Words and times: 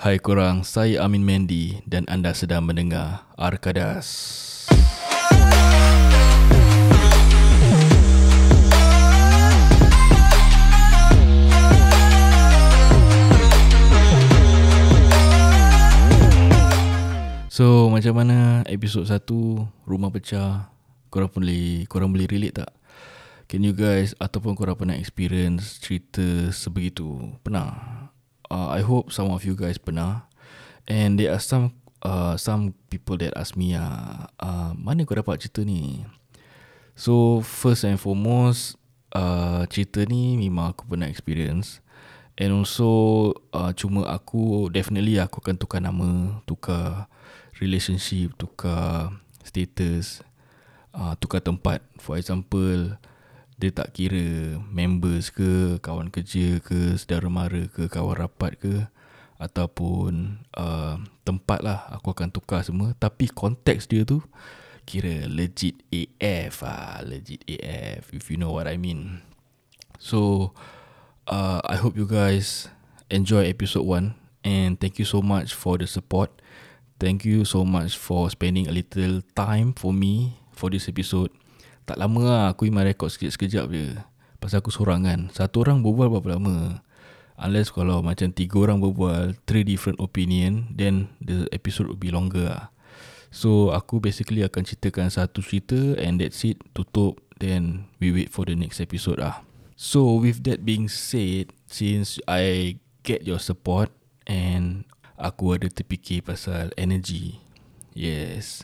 Hai 0.00 0.16
korang, 0.16 0.64
saya 0.64 1.04
Amin 1.04 1.20
Mendy 1.20 1.84
dan 1.84 2.08
anda 2.08 2.32
sedang 2.32 2.64
mendengar 2.64 3.28
Arkadas. 3.36 4.08
So, 17.52 17.92
macam 17.92 18.24
mana 18.24 18.64
episod 18.72 19.04
1 19.04 19.20
Rumah 19.84 20.08
Pecah 20.16 20.72
Korang 21.12 21.28
boleh 21.28 21.84
korang 21.92 22.08
boleh 22.08 22.24
relate 22.24 22.64
tak? 22.64 22.72
Can 23.52 23.60
you 23.60 23.76
guys 23.76 24.16
ataupun 24.16 24.56
korang 24.56 24.80
pernah 24.80 24.96
experience 24.96 25.76
cerita 25.76 26.48
sebegitu? 26.56 27.36
Pernah? 27.44 27.99
Uh, 28.50 28.66
I 28.74 28.82
hope 28.82 29.14
some 29.14 29.30
of 29.30 29.46
you 29.46 29.54
guys 29.54 29.78
pernah. 29.78 30.26
And 30.90 31.22
there 31.22 31.30
are 31.30 31.38
some 31.38 31.78
uh, 32.02 32.34
some 32.34 32.74
people 32.90 33.14
that 33.22 33.38
ask 33.38 33.54
me 33.54 33.78
uh, 33.78 34.26
uh, 34.42 34.74
mana 34.74 35.06
kau 35.06 35.14
dapat 35.14 35.46
cerita 35.46 35.62
ni? 35.62 36.02
So 36.98 37.40
first 37.46 37.86
and 37.86 37.96
foremost 37.96 38.74
uh, 39.14 39.64
cerita 39.70 40.02
ni 40.04 40.34
memang 40.34 40.74
aku 40.74 40.90
pernah 40.90 41.06
experience. 41.06 41.78
And 42.40 42.56
also 42.56 43.32
uh, 43.54 43.70
cuma 43.76 44.10
aku 44.10 44.72
definitely 44.72 45.20
aku 45.22 45.38
akan 45.44 45.54
tukar 45.60 45.78
nama, 45.78 46.40
tukar 46.48 47.06
relationship, 47.62 48.34
tukar 48.34 49.14
status, 49.46 50.24
uh, 50.96 51.14
tukar 51.20 51.44
tempat. 51.44 51.84
For 52.00 52.16
example, 52.16 52.96
dia 53.60 53.68
tak 53.68 53.92
kira 53.92 54.56
members 54.72 55.28
ke, 55.28 55.76
kawan 55.84 56.08
kerja 56.08 56.64
ke, 56.64 56.96
saudara 56.96 57.28
mara 57.28 57.68
ke, 57.68 57.92
kawan 57.92 58.16
rapat 58.16 58.56
ke 58.56 58.74
ataupun 59.36 60.40
uh, 60.56 60.96
tempat 61.24 61.60
lah 61.60 61.88
aku 61.92 62.16
akan 62.16 62.32
tukar 62.32 62.64
semua. 62.64 62.96
Tapi 62.96 63.28
konteks 63.28 63.84
dia 63.84 64.08
tu 64.08 64.24
kira 64.88 65.28
legit 65.28 65.78
AF 65.92 66.66
ah 66.66 66.98
legit 67.04 67.44
AF 67.46 68.10
if 68.10 68.32
you 68.32 68.40
know 68.40 68.52
what 68.52 68.64
I 68.64 68.80
mean. 68.80 69.24
So 70.00 70.52
uh, 71.28 71.60
I 71.64 71.76
hope 71.76 71.96
you 71.96 72.08
guys 72.08 72.68
enjoy 73.12 73.48
episode 73.48 73.84
1 73.84 74.16
and 74.44 74.80
thank 74.80 75.00
you 75.00 75.08
so 75.08 75.20
much 75.20 75.52
for 75.52 75.76
the 75.76 75.88
support. 75.88 76.32
Thank 77.00 77.24
you 77.24 77.48
so 77.48 77.64
much 77.64 77.96
for 77.96 78.28
spending 78.28 78.68
a 78.68 78.76
little 78.76 79.24
time 79.32 79.72
for 79.72 79.92
me 79.92 80.40
for 80.52 80.68
this 80.68 80.84
episode. 80.84 81.32
Tak 81.90 81.98
lama 81.98 82.22
lah, 82.22 82.44
aku 82.54 82.70
memang 82.70 82.86
rekod 82.86 83.10
sekejap-sekejap 83.10 83.66
je. 83.74 83.98
Pasal 84.38 84.62
aku 84.62 84.70
seorang 84.70 85.10
kan. 85.10 85.26
Satu 85.34 85.66
orang 85.66 85.82
berbual 85.82 86.06
berapa 86.06 86.38
lama. 86.38 86.86
Unless 87.34 87.74
kalau 87.74 87.98
macam 87.98 88.30
tiga 88.30 88.62
orang 88.62 88.78
berbual, 88.78 89.34
three 89.42 89.66
different 89.66 89.98
opinion, 89.98 90.70
then 90.70 91.10
the 91.18 91.50
episode 91.50 91.90
will 91.90 91.98
be 91.98 92.14
longer 92.14 92.46
lah. 92.46 92.70
So, 93.34 93.74
aku 93.74 93.98
basically 93.98 94.46
akan 94.46 94.70
ceritakan 94.70 95.10
satu 95.10 95.42
cerita 95.42 95.98
and 95.98 96.22
that's 96.22 96.46
it. 96.46 96.62
Tutup, 96.78 97.18
then 97.42 97.90
we 97.98 98.14
wait 98.14 98.30
for 98.30 98.46
the 98.46 98.54
next 98.54 98.78
episode 98.78 99.18
lah. 99.18 99.42
So, 99.74 100.22
with 100.22 100.46
that 100.46 100.62
being 100.62 100.86
said, 100.86 101.50
since 101.66 102.22
I 102.30 102.78
get 103.02 103.26
your 103.26 103.42
support 103.42 103.90
and 104.30 104.86
aku 105.18 105.58
ada 105.58 105.66
terfikir 105.66 106.22
pasal 106.22 106.70
energy. 106.78 107.42
Yes. 107.98 108.62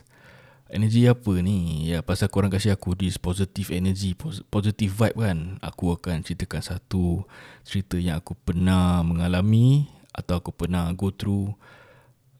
Energy 0.67 1.07
apa 1.07 1.31
ni? 1.39 1.87
Ya, 1.87 2.03
pasal 2.03 2.27
korang 2.27 2.51
kasih 2.51 2.75
aku 2.75 2.91
this 2.91 3.15
positive 3.15 3.71
energy, 3.71 4.11
positive 4.51 4.91
vibe 4.91 5.15
kan. 5.15 5.39
Aku 5.63 5.95
akan 5.95 6.27
ceritakan 6.27 6.59
satu 6.59 7.23
cerita 7.63 7.95
yang 7.95 8.19
aku 8.19 8.35
pernah 8.35 8.99
mengalami 8.99 9.87
atau 10.11 10.43
aku 10.43 10.51
pernah 10.51 10.91
go 10.91 11.07
through 11.07 11.55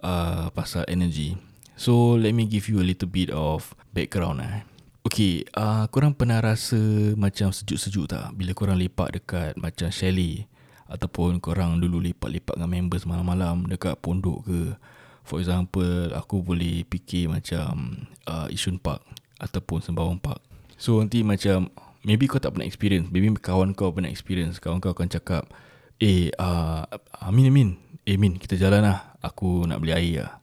uh, 0.03 0.51
pasal 0.51 0.83
energy. 0.91 1.39
So, 1.79 2.19
let 2.19 2.35
me 2.35 2.49
give 2.49 2.67
you 2.67 2.83
a 2.83 2.85
little 2.85 3.07
bit 3.07 3.31
of 3.31 3.71
background 3.95 4.43
eh. 4.43 4.67
Okay, 5.07 5.47
uh, 5.55 5.87
korang 5.87 6.11
pernah 6.11 6.43
rasa 6.43 6.75
macam 7.15 7.55
sejuk-sejuk 7.55 8.11
tak 8.11 8.35
bila 8.35 8.51
korang 8.51 8.75
lepak 8.75 9.15
dekat 9.15 9.55
macam 9.55 9.87
chalet? 9.87 10.51
Ataupun 10.91 11.39
korang 11.39 11.79
dulu 11.79 12.03
lipat-lipat 12.03 12.55
dengan 12.55 12.71
members 12.71 13.03
malam-malam 13.03 13.67
Dekat 13.67 13.99
pondok 13.99 14.47
ke 14.47 14.71
For 15.27 15.43
example 15.43 16.15
Aku 16.15 16.39
boleh 16.39 16.87
fikir 16.87 17.27
macam 17.27 18.07
uh, 18.23 18.47
Isun 18.47 18.79
Park 18.79 19.03
Ataupun 19.37 19.83
Sembawang 19.83 20.17
Park. 20.23 20.39
So 20.79 21.03
nanti 21.03 21.21
macam 21.21 21.67
Maybe 22.07 22.23
kau 22.31 22.39
tak 22.39 22.55
pernah 22.55 22.63
experience. 22.63 23.11
Maybe 23.11 23.27
kawan 23.35 23.75
kau 23.75 23.91
pernah 23.91 24.07
experience. 24.07 24.63
Kawan 24.63 24.79
kau 24.79 24.95
akan 24.95 25.11
cakap 25.11 25.43
Eh 25.99 26.31
uh, 26.39 26.87
Amin 27.19 27.51
Amin. 27.51 27.69
Eh 28.07 28.15
Min 28.15 28.39
kita 28.39 28.55
jalan 28.55 28.87
lah. 28.87 29.19
Aku 29.19 29.67
nak 29.67 29.83
beli 29.83 29.91
air 29.91 30.23
lah. 30.23 30.39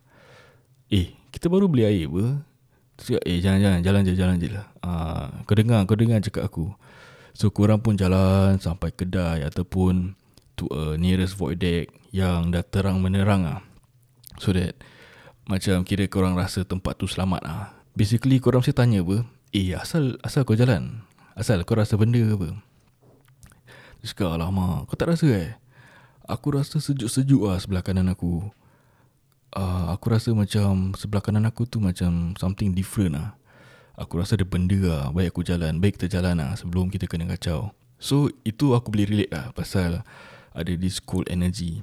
Eh 0.92 1.16
kita 1.32 1.48
baru 1.48 1.66
beli 1.66 1.88
air 1.88 2.04
apa? 2.04 2.44
Cakap, 3.00 3.22
eh 3.26 3.38
jangan-jangan 3.40 3.80
Jalan 3.80 4.00
je 4.04 4.12
jalan 4.14 4.36
je 4.38 4.48
lah. 4.52 4.66
Uh, 4.84 5.26
Kau 5.48 5.56
dengar 5.56 5.80
Kau 5.88 5.96
dengar 5.96 6.20
cakap 6.20 6.44
aku. 6.46 6.68
So 7.32 7.48
korang 7.48 7.80
pun 7.80 7.96
jalan 7.96 8.60
Sampai 8.60 8.92
kedai 8.92 9.42
Ataupun 9.42 10.14
to 10.54 10.70
a 10.70 10.94
nearest 10.94 11.34
void 11.34 11.58
deck 11.58 11.90
yang 12.14 12.54
dah 12.54 12.62
terang 12.62 13.02
menerang 13.02 13.42
ah. 13.42 13.60
So 14.44 14.52
that 14.52 14.76
macam 15.48 15.88
kira 15.88 16.04
korang 16.04 16.36
rasa 16.36 16.68
tempat 16.68 17.00
tu 17.00 17.08
selamat 17.08 17.40
ah. 17.48 17.72
Basically 17.96 18.36
korang 18.36 18.60
mesti 18.60 18.76
tanya 18.76 19.00
apa? 19.00 19.24
Eh 19.56 19.72
asal 19.72 20.20
asal 20.20 20.44
kau 20.44 20.52
jalan? 20.52 21.00
Asal 21.32 21.64
kau 21.64 21.80
rasa 21.80 21.96
benda 21.96 22.20
ke 22.20 22.36
apa? 22.36 22.52
Dia 24.04 24.12
cakap 24.12 24.36
alamak 24.36 24.84
kau 24.84 25.00
tak 25.00 25.16
rasa 25.16 25.32
eh? 25.32 25.56
Aku 26.28 26.52
rasa 26.52 26.76
sejuk-sejuk 26.76 27.48
lah 27.48 27.56
sebelah 27.56 27.80
kanan 27.80 28.12
aku. 28.12 28.44
Uh, 29.56 29.96
aku 29.96 30.12
rasa 30.12 30.36
macam 30.36 30.92
sebelah 30.92 31.24
kanan 31.24 31.48
aku 31.48 31.64
tu 31.64 31.80
macam 31.80 32.36
something 32.36 32.76
different 32.76 33.16
lah. 33.16 33.32
Aku 33.96 34.20
rasa 34.20 34.36
ada 34.36 34.44
benda 34.44 34.76
lah. 34.76 35.08
Baik 35.08 35.32
aku 35.32 35.40
jalan. 35.40 35.80
Baik 35.80 35.96
kita 35.96 36.20
jalan 36.20 36.36
lah 36.36 36.52
sebelum 36.52 36.92
kita 36.92 37.08
kena 37.08 37.24
kacau. 37.32 37.72
So 37.96 38.28
itu 38.44 38.76
aku 38.76 38.92
boleh 38.92 39.08
relate 39.08 39.32
lah 39.32 39.56
pasal 39.56 40.04
ada 40.52 40.72
this 40.76 41.00
cool 41.00 41.24
energy 41.32 41.80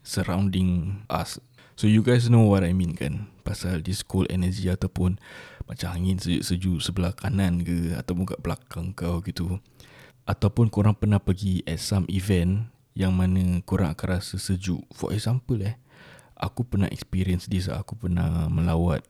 surrounding 0.00 1.04
us. 1.12 1.36
So 1.78 1.86
you 1.86 2.02
guys 2.02 2.26
know 2.26 2.42
what 2.42 2.66
I 2.66 2.74
mean 2.74 2.98
kan? 2.98 3.30
Pasal 3.46 3.86
this 3.86 4.02
cool 4.02 4.26
energy 4.34 4.66
ataupun 4.66 5.14
macam 5.70 5.94
angin 5.94 6.18
sejuk-sejuk 6.18 6.82
sebelah 6.82 7.14
kanan 7.14 7.62
ke 7.62 7.94
ataupun 7.94 8.26
kat 8.26 8.42
belakang 8.42 8.90
kau 8.98 9.22
gitu. 9.22 9.62
Ataupun 10.26 10.74
korang 10.74 10.98
pernah 10.98 11.22
pergi 11.22 11.62
at 11.70 11.78
some 11.78 12.02
event 12.10 12.66
yang 12.98 13.14
mana 13.14 13.62
korang 13.62 13.94
akan 13.94 14.18
rasa 14.18 14.42
sejuk. 14.42 14.82
For 14.90 15.14
example 15.14 15.62
eh, 15.62 15.78
aku 16.34 16.66
pernah 16.66 16.90
experience 16.90 17.46
this. 17.46 17.70
Aku 17.70 17.94
pernah 17.94 18.50
melawat 18.50 19.06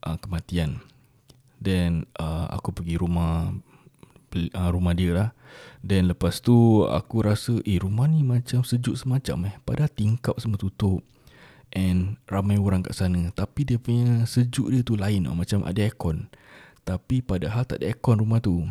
uh, 0.00 0.16
kematian. 0.16 0.80
Then 1.60 2.08
uh, 2.16 2.48
aku 2.48 2.80
pergi 2.80 2.96
rumah 2.96 3.52
uh, 4.56 4.70
rumah 4.72 4.96
dia 4.96 5.12
lah. 5.12 5.30
Dan 5.84 6.08
lepas 6.08 6.40
tu 6.40 6.80
aku 6.88 7.28
rasa 7.28 7.60
eh 7.68 7.76
rumah 7.76 8.08
ni 8.08 8.24
macam 8.24 8.64
sejuk 8.64 8.96
semacam 8.96 9.52
eh. 9.52 9.54
Padahal 9.68 9.92
tingkap 9.92 10.40
semua 10.40 10.56
tutup. 10.56 11.04
And 11.70 12.18
ramai 12.26 12.58
orang 12.58 12.82
kat 12.82 12.98
sana. 12.98 13.30
Tapi 13.30 13.62
dia 13.62 13.78
punya 13.78 14.26
sejuk 14.26 14.74
dia 14.74 14.82
tu 14.82 14.98
lain 14.98 15.26
tau. 15.26 15.38
Macam 15.38 15.62
ada 15.62 15.78
aircon. 15.78 16.26
Tapi 16.82 17.22
padahal 17.22 17.62
tak 17.62 17.82
ada 17.82 17.94
aircon 17.94 18.18
rumah 18.18 18.42
tu. 18.42 18.66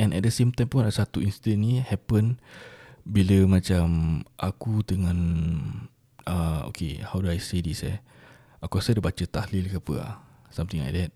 And 0.00 0.16
at 0.16 0.24
the 0.24 0.32
same 0.32 0.56
time 0.56 0.72
pun 0.72 0.88
ada 0.88 0.94
satu 0.94 1.20
instant 1.20 1.60
ni 1.60 1.84
happen. 1.84 2.40
Bila 3.04 3.44
macam 3.44 4.20
aku 4.40 4.80
dengan... 4.86 5.18
Uh, 6.22 6.70
okay, 6.70 7.02
how 7.02 7.18
do 7.18 7.26
I 7.26 7.42
say 7.42 7.60
this 7.60 7.82
eh? 7.82 7.98
Aku 8.62 8.78
rasa 8.78 8.94
dia 8.94 9.02
baca 9.02 9.24
tahlil 9.26 9.66
ke 9.66 9.82
apa 9.82 9.94
lah. 9.98 10.12
Something 10.54 10.86
like 10.86 10.94
that. 10.94 11.10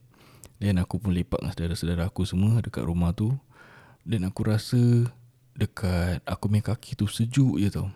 Dan 0.58 0.82
aku 0.82 0.98
pun 0.98 1.14
lepak 1.14 1.40
dengan 1.40 1.54
saudara-saudara 1.54 2.02
aku 2.10 2.26
semua 2.26 2.58
dekat 2.60 2.84
rumah 2.84 3.14
tu. 3.14 3.32
Dan 4.02 4.26
aku 4.26 4.44
rasa 4.44 5.08
dekat 5.56 6.20
aku 6.28 6.52
punya 6.52 6.62
kaki 6.74 6.98
tu 6.98 7.06
sejuk 7.08 7.62
je 7.62 7.68
tau. 7.72 7.88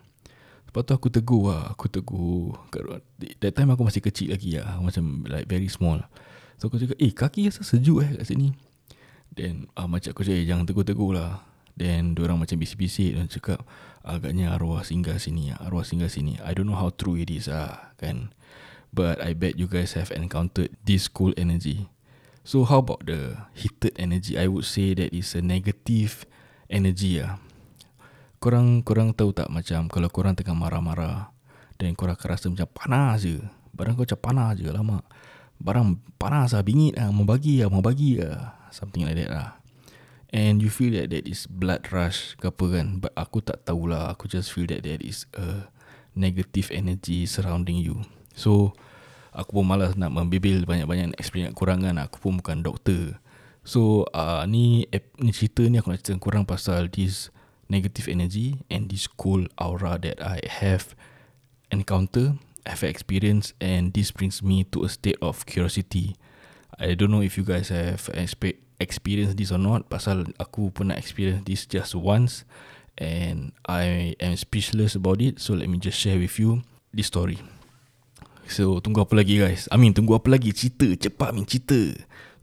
Lepas 0.71 0.87
tu 0.87 0.95
aku 0.95 1.11
tegur 1.11 1.51
lah. 1.51 1.75
Aku 1.75 1.91
tegur. 1.91 2.55
That 3.43 3.59
time 3.59 3.75
aku 3.75 3.83
masih 3.83 3.99
kecil 3.99 4.31
lagi 4.31 4.55
lah. 4.55 4.79
Macam 4.79 5.27
like 5.27 5.43
very 5.51 5.67
small. 5.67 5.99
So 6.55 6.71
aku 6.71 6.79
cakap, 6.79 6.95
eh 6.95 7.11
kaki 7.11 7.51
rasa 7.51 7.67
sejuk 7.67 7.99
eh 8.07 8.15
kat 8.15 8.23
sini. 8.23 8.55
Dan 9.35 9.67
uh, 9.75 9.83
macam 9.83 10.15
aku 10.15 10.23
cakap, 10.23 10.39
eh, 10.39 10.47
jangan 10.47 10.63
tegur-tegur 10.63 11.11
lah. 11.11 11.43
Dan 11.75 12.15
orang 12.15 12.39
macam 12.39 12.55
bisik-bisik 12.55 13.19
dan 13.19 13.27
cakap, 13.27 13.67
agaknya 13.99 14.55
arwah 14.55 14.79
singgah 14.79 15.19
sini. 15.19 15.51
Arwah 15.59 15.83
singgah 15.83 16.07
sini. 16.07 16.39
I 16.39 16.55
don't 16.55 16.71
know 16.71 16.79
how 16.79 16.87
true 16.87 17.19
it 17.19 17.27
is 17.27 17.51
lah 17.51 17.91
kan. 17.99 18.31
But 18.95 19.19
I 19.19 19.35
bet 19.35 19.59
you 19.59 19.67
guys 19.67 19.99
have 19.99 20.15
encountered 20.15 20.71
this 20.87 21.11
cool 21.11 21.35
energy. 21.35 21.91
So 22.47 22.63
how 22.63 22.79
about 22.79 23.11
the 23.11 23.43
heated 23.51 23.91
energy? 23.99 24.39
I 24.39 24.47
would 24.47 24.63
say 24.63 24.95
that 24.95 25.11
is 25.11 25.35
a 25.35 25.43
negative 25.43 26.23
energy 26.71 27.19
ah. 27.19 27.43
Korang 28.41 28.81
korang 28.81 29.13
tahu 29.13 29.37
tak 29.37 29.53
macam 29.53 29.85
kalau 29.85 30.09
korang 30.09 30.33
tengah 30.33 30.57
marah-marah 30.57 31.29
dan 31.77 31.93
korang 31.93 32.17
akan 32.17 32.25
rasa 32.25 32.49
macam 32.49 32.65
panas 32.73 33.21
je. 33.21 33.37
Barang 33.69 33.93
kau 33.93 34.01
macam 34.01 34.17
panas 34.17 34.57
je 34.57 34.65
lama. 34.65 35.05
Barang 35.61 36.01
panas 36.17 36.57
lah, 36.57 36.65
bingit 36.65 36.97
lah, 36.97 37.13
mau 37.13 37.21
bagi 37.21 37.61
lah, 37.61 37.69
mau 37.69 37.85
bagi 37.85 38.17
lah. 38.17 38.57
Something 38.73 39.05
like 39.05 39.13
that 39.21 39.29
lah. 39.29 39.49
And 40.33 40.57
you 40.57 40.73
feel 40.73 40.89
that 40.97 41.13
that 41.13 41.29
is 41.29 41.45
blood 41.45 41.85
rush 41.93 42.33
ke 42.41 42.49
apa 42.49 42.65
kan. 42.81 42.97
But 42.97 43.13
aku 43.13 43.45
tak 43.45 43.61
tahulah. 43.61 44.09
Aku 44.17 44.25
just 44.25 44.49
feel 44.49 44.65
that 44.73 44.89
that 44.89 45.05
is 45.05 45.29
a 45.37 45.69
negative 46.17 46.73
energy 46.73 47.29
surrounding 47.29 47.77
you. 47.77 48.01
So 48.33 48.73
aku 49.37 49.61
pun 49.61 49.69
malas 49.69 49.93
nak 49.93 50.17
membibil 50.17 50.65
banyak-banyak 50.65 51.13
experience 51.21 51.53
kurangan. 51.53 52.01
Aku 52.01 52.17
pun 52.17 52.41
bukan 52.41 52.65
doktor. 52.65 53.21
So 53.61 54.09
uh, 54.17 54.49
ni, 54.49 54.89
ni 55.21 55.29
cerita 55.29 55.61
ni 55.69 55.77
aku 55.77 55.93
nak 55.93 56.01
cerita 56.01 56.17
kurang 56.17 56.49
pasal 56.49 56.89
this 56.89 57.29
negative 57.71 58.11
energy 58.11 58.59
and 58.67 58.91
this 58.91 59.07
cool 59.07 59.47
aura 59.55 59.95
that 60.03 60.19
I 60.19 60.43
have 60.43 60.91
encounter, 61.71 62.35
have 62.67 62.83
experience 62.83 63.55
and 63.63 63.95
this 63.95 64.11
brings 64.11 64.43
me 64.43 64.67
to 64.75 64.83
a 64.83 64.89
state 64.91 65.15
of 65.23 65.47
curiosity. 65.47 66.19
I 66.75 66.99
don't 66.99 67.09
know 67.09 67.23
if 67.23 67.39
you 67.39 67.47
guys 67.47 67.71
have 67.71 68.11
experienced 68.77 69.39
this 69.39 69.55
or 69.55 69.61
not 69.61 69.87
pasal 69.87 70.27
aku 70.35 70.75
pernah 70.75 70.99
experience 70.99 71.47
this 71.47 71.63
just 71.63 71.95
once 71.95 72.43
and 72.99 73.55
I 73.63 74.19
am 74.19 74.35
speechless 74.35 74.99
about 74.99 75.23
it 75.23 75.39
so 75.39 75.55
let 75.55 75.71
me 75.71 75.79
just 75.79 75.95
share 75.95 76.19
with 76.19 76.35
you 76.35 76.67
this 76.91 77.07
story. 77.07 77.39
So 78.51 78.83
tunggu 78.83 79.07
apa 79.07 79.15
lagi 79.15 79.39
guys? 79.39 79.71
I 79.71 79.79
mean 79.79 79.95
tunggu 79.95 80.19
apa 80.19 80.27
lagi? 80.27 80.51
Cerita 80.51 80.91
cepat 80.91 81.31
min 81.31 81.47
cerita. 81.47 81.79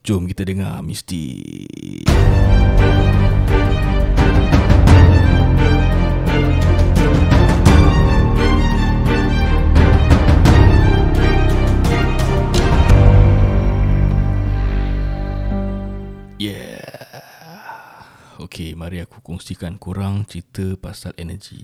Jom 0.01 0.25
kita 0.25 0.49
dengar 0.49 0.81
mesti. 0.81 1.45
Okay, 18.59 18.75
mari 18.75 18.99
aku 18.99 19.23
kongsikan 19.23 19.79
kurang 19.79 20.27
cerita 20.27 20.75
pasal 20.75 21.15
energi. 21.15 21.63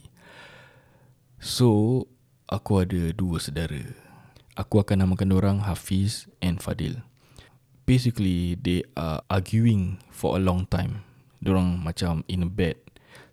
So, 1.42 2.06
aku 2.46 2.86
ada 2.86 3.10
dua 3.10 3.42
saudara. 3.42 3.82
Aku 4.54 4.78
akan 4.78 5.02
namakan 5.02 5.34
orang 5.34 5.58
Hafiz 5.66 6.31
and 6.38 6.62
Fadil. 6.62 7.02
Basically, 7.82 8.54
they 8.54 8.86
are 8.94 9.26
arguing 9.26 9.98
for 10.14 10.38
a 10.38 10.42
long 10.42 10.70
time. 10.70 11.02
Diorang 11.42 11.82
macam 11.82 12.22
in 12.31 12.46
a 12.46 12.50
bad 12.52 12.78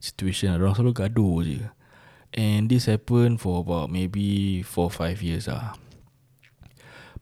situation. 0.01 0.57
Diorang 0.57 0.75
selalu 0.75 0.94
gaduh 0.94 1.36
je. 1.45 1.62
And 2.31 2.72
this 2.72 2.88
happen 2.88 3.36
for 3.36 3.60
about 3.60 3.92
maybe 3.92 4.62
4-5 4.63 5.19
years 5.19 5.45
lah. 5.51 5.75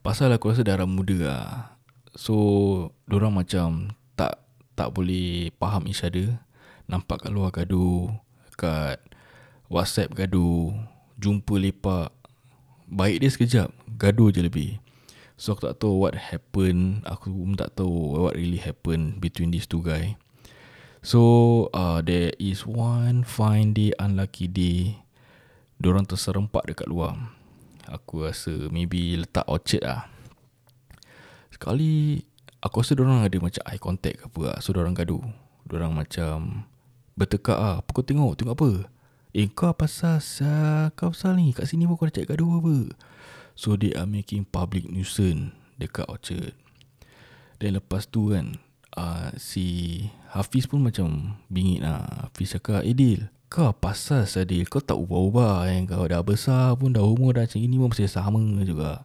Pasal 0.05 0.31
aku 0.31 0.53
rasa 0.53 0.61
darah 0.61 0.87
muda 0.87 1.17
lah. 1.17 1.47
So, 2.13 2.35
diorang 3.09 3.35
macam 3.35 3.93
tak 4.13 4.37
tak 4.77 4.93
boleh 4.93 5.51
faham 5.57 5.89
each 5.89 6.05
other. 6.05 6.39
Nampak 6.85 7.25
kat 7.27 7.31
luar 7.33 7.51
gaduh. 7.51 8.13
Kat 8.55 9.01
WhatsApp 9.67 10.13
gaduh. 10.13 10.71
Jumpa 11.19 11.57
lepak. 11.57 12.13
Baik 12.89 13.21
dia 13.21 13.29
sekejap 13.29 13.69
gaduh 14.01 14.33
je 14.33 14.41
lebih 14.41 14.81
So 15.37 15.53
aku 15.53 15.69
tak 15.69 15.77
tahu 15.77 16.01
what 16.01 16.17
happened 16.17 17.05
Aku 17.05 17.29
pun 17.29 17.53
tak 17.53 17.77
tahu 17.77 18.17
what 18.17 18.33
really 18.33 18.57
happened 18.57 19.21
between 19.21 19.53
these 19.53 19.69
two 19.69 19.85
guy 19.85 20.17
So 20.99 21.21
uh, 21.71 22.03
there 22.03 22.35
is 22.35 22.67
one 22.67 23.23
fine 23.23 23.71
day, 23.71 23.95
unlucky 23.95 24.51
day 24.51 24.99
Diorang 25.79 26.03
terserempak 26.03 26.67
dekat 26.67 26.91
luar 26.91 27.15
Aku 27.87 28.27
rasa 28.27 28.51
maybe 28.67 29.15
letak 29.15 29.47
orchard 29.47 29.83
lah 29.87 30.11
Sekali 31.49 32.19
Aku 32.59 32.83
rasa 32.83 32.99
diorang 32.99 33.23
ada 33.23 33.37
macam 33.39 33.63
eye 33.63 33.79
contact 33.79 34.15
ke 34.19 34.25
apa 34.27 34.39
lah 34.43 34.57
So 34.59 34.75
diorang 34.75 34.91
gaduh 34.91 35.23
Diorang 35.63 35.95
macam 35.95 36.67
Bertekak 37.15 37.55
lah 37.55 37.75
Apa 37.79 37.89
kau 37.95 38.03
tengok? 38.03 38.35
Tengok 38.35 38.55
apa? 38.59 38.71
Eh 39.31 39.47
kau 39.47 39.71
pasal 39.71 40.19
Kau 40.99 41.15
pasal 41.15 41.39
ni 41.39 41.55
Kat 41.55 41.71
sini 41.71 41.87
pun 41.87 41.95
kau 41.95 42.05
nak 42.05 42.19
cakap 42.19 42.35
gaduh 42.35 42.59
apa? 42.59 42.77
So 43.59 43.75
they 43.75 43.91
are 43.91 44.07
making 44.07 44.47
public 44.47 44.87
nuisance 44.87 45.51
dekat 45.75 46.07
Orchard. 46.07 46.55
Dan 47.59 47.75
lepas 47.75 48.07
tu 48.07 48.31
kan 48.31 48.55
uh, 48.95 49.29
si 49.37 50.07
Hafiz 50.31 50.69
pun 50.69 50.81
macam 50.81 51.37
bingit 51.51 51.83
lah. 51.83 52.29
Hafiz 52.29 52.55
cakap, 52.55 52.85
eh, 52.85 52.95
kau 53.49 53.73
pasal 53.73 54.29
Sadil, 54.29 54.69
kau 54.69 54.81
tak 54.81 54.97
ubah-ubah 54.97 55.67
yang 55.69 55.89
kau 55.89 56.05
dah 56.05 56.21
besar 56.21 56.77
pun 56.77 56.93
dah 56.93 57.01
umur 57.01 57.37
dah 57.37 57.49
macam 57.49 57.61
ini 57.61 57.75
pun 57.77 57.89
masih 57.89 58.09
sama 58.09 58.39
juga. 58.65 59.03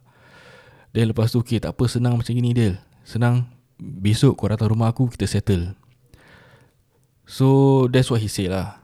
Dan 0.95 1.11
lepas 1.11 1.33
tu, 1.35 1.43
okay, 1.43 1.59
tak 1.59 1.75
apa 1.75 1.85
senang 1.91 2.21
macam 2.21 2.35
ini 2.37 2.55
Dil. 2.55 2.79
Senang, 3.03 3.51
besok 3.81 4.39
kau 4.39 4.47
datang 4.47 4.71
rumah 4.71 4.95
aku, 4.95 5.11
kita 5.11 5.27
settle. 5.27 5.75
So, 7.27 7.89
that's 7.91 8.13
what 8.13 8.23
he 8.23 8.31
say 8.31 8.47
lah. 8.47 8.79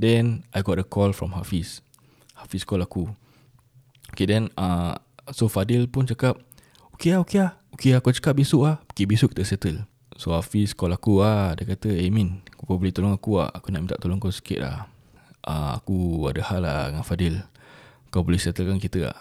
Then, 0.00 0.48
I 0.54 0.64
got 0.64 0.80
a 0.80 0.86
call 0.86 1.12
from 1.12 1.36
Hafiz. 1.36 1.84
Hafiz 2.32 2.64
call 2.64 2.80
aku. 2.80 3.12
Okay, 4.14 4.24
then, 4.24 4.48
uh, 4.56 4.96
So 5.30 5.46
Fadil 5.46 5.86
pun 5.86 6.06
cakap 6.06 6.38
Okay 6.98 7.14
lah, 7.14 7.22
okay 7.22 7.38
lah 7.40 7.52
Okay 7.74 7.94
aku 7.94 8.10
cakap 8.10 8.34
besok 8.38 8.66
lah 8.66 8.76
Okay 8.90 9.06
besok 9.06 9.32
kita 9.32 9.46
settle 9.46 9.86
So 10.20 10.36
Hafiz 10.36 10.76
call 10.76 10.92
aku 10.92 11.24
lah. 11.24 11.56
Dia 11.56 11.64
kata 11.64 11.88
Eh 11.88 12.12
Min 12.12 12.44
Kau 12.60 12.76
boleh 12.76 12.92
tolong 12.92 13.16
aku 13.16 13.40
lah. 13.40 13.48
Aku 13.56 13.72
nak 13.72 13.88
minta 13.88 13.96
tolong 13.96 14.20
kau 14.20 14.28
sikit 14.28 14.60
lah. 14.60 14.84
Uh, 15.40 15.80
Aku 15.80 16.28
ada 16.28 16.44
hal 16.44 16.60
lah 16.60 16.92
dengan 16.92 17.00
Fadil. 17.00 17.40
Kau 18.12 18.20
boleh 18.20 18.36
settlekan 18.36 18.76
kita 18.76 19.08
lah. 19.08 19.18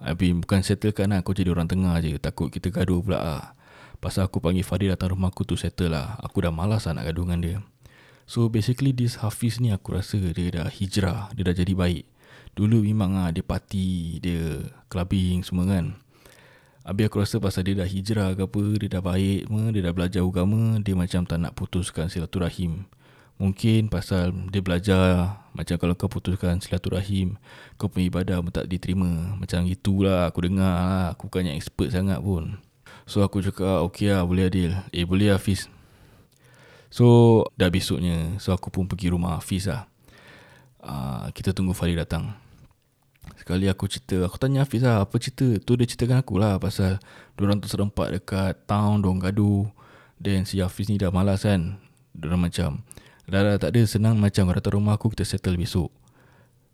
Tapi 0.00 0.32
bukan 0.32 0.64
settlekan 0.64 1.12
lah. 1.12 1.20
Kau 1.20 1.36
jadi 1.36 1.52
orang 1.52 1.68
tengah 1.68 2.00
je. 2.00 2.16
Takut 2.16 2.48
kita 2.48 2.72
gaduh 2.72 3.04
pula 3.04 3.20
lah. 3.20 3.44
Pasal 4.00 4.32
aku 4.32 4.40
panggil 4.40 4.64
Fadil 4.64 4.88
datang 4.88 5.12
rumah 5.12 5.28
aku 5.28 5.44
tu 5.44 5.60
settle 5.60 5.92
lah. 5.92 6.16
Aku 6.24 6.40
dah 6.40 6.48
malas 6.48 6.88
lah 6.88 6.96
nak 6.96 7.12
gaduh 7.12 7.28
dengan 7.28 7.40
dia. 7.44 7.56
So 8.24 8.48
basically 8.48 8.96
this 8.96 9.20
Hafiz 9.20 9.60
ni 9.60 9.76
aku 9.76 9.92
rasa 9.92 10.16
dia 10.16 10.48
dah 10.48 10.72
hijrah. 10.72 11.28
Dia 11.36 11.52
dah 11.52 11.54
jadi 11.54 11.76
baik. 11.76 12.08
Dulu 12.56 12.80
memang 12.80 13.20
ah 13.20 13.28
dia 13.28 13.44
party, 13.44 14.18
dia 14.24 14.64
clubbing 14.88 15.44
semua 15.44 15.68
kan. 15.68 16.00
Habis 16.80 17.04
aku 17.12 17.16
rasa 17.20 17.36
pasal 17.36 17.68
dia 17.68 17.76
dah 17.76 17.84
hijrah 17.84 18.32
ke 18.32 18.42
apa, 18.48 18.64
dia 18.80 18.88
dah 18.88 19.02
baik 19.04 19.46
dia 19.46 19.80
dah 19.84 19.92
belajar 19.92 20.20
agama, 20.24 20.80
dia 20.80 20.96
macam 20.96 21.28
tak 21.28 21.38
nak 21.38 21.52
putuskan 21.52 22.08
silaturahim. 22.08 22.88
Mungkin 23.40 23.88
pasal 23.88 24.32
dia 24.52 24.60
belajar 24.60 25.36
macam 25.52 25.76
kalau 25.80 25.96
kau 25.96 26.08
putuskan 26.08 26.60
silaturahim, 26.60 27.36
kau 27.76 27.88
punya 27.88 28.12
ibadah 28.12 28.36
pun 28.40 28.52
tak 28.52 28.68
diterima. 28.68 29.36
Macam 29.36 29.64
itulah 29.68 30.28
aku 30.28 30.44
dengar 30.44 30.72
lah, 30.72 31.06
aku 31.12 31.28
bukannya 31.28 31.56
expert 31.56 31.92
sangat 31.92 32.20
pun. 32.20 32.56
So 33.04 33.24
aku 33.24 33.40
cakap, 33.40 33.84
okay 33.84 34.12
lah 34.12 34.24
boleh 34.24 34.48
Adil. 34.48 34.72
Eh 34.92 35.04
boleh 35.04 35.32
Hafiz. 35.32 35.68
So 36.92 37.44
dah 37.60 37.68
besoknya, 37.68 38.36
so 38.40 38.52
aku 38.52 38.68
pun 38.72 38.88
pergi 38.88 39.12
rumah 39.12 39.36
Hafiz 39.36 39.68
lah. 39.68 39.88
Uh, 40.80 41.28
kita 41.36 41.52
tunggu 41.52 41.76
Fadil 41.76 42.00
datang 42.00 42.32
Sekali 43.50 43.66
aku 43.66 43.90
cerita. 43.90 44.30
Aku 44.30 44.38
tanya 44.38 44.62
Hafiz 44.62 44.78
lah 44.78 45.02
Apa 45.02 45.18
cerita 45.18 45.58
Tu 45.58 45.74
dia 45.74 45.82
ceritakan 45.82 46.22
aku 46.22 46.38
lah 46.38 46.62
Pasal 46.62 47.02
Diorang 47.34 47.58
tu 47.58 47.66
serempak 47.66 48.14
dekat 48.14 48.62
Town 48.62 49.02
Diorang 49.02 49.18
gaduh. 49.18 49.66
Then 50.22 50.46
si 50.46 50.62
Hafiz 50.62 50.86
ni 50.86 51.02
dah 51.02 51.10
malas 51.10 51.42
kan. 51.42 51.82
Diorang 52.14 52.46
macam 52.46 52.86
Dah 53.26 53.42
dah 53.42 53.58
tak 53.58 53.74
ada 53.74 53.82
Senang 53.90 54.22
macam 54.22 54.46
Kau 54.46 54.54
datang 54.54 54.78
rumah 54.78 54.94
aku 54.94 55.10
Kita 55.10 55.26
settle 55.26 55.58
besok. 55.58 55.90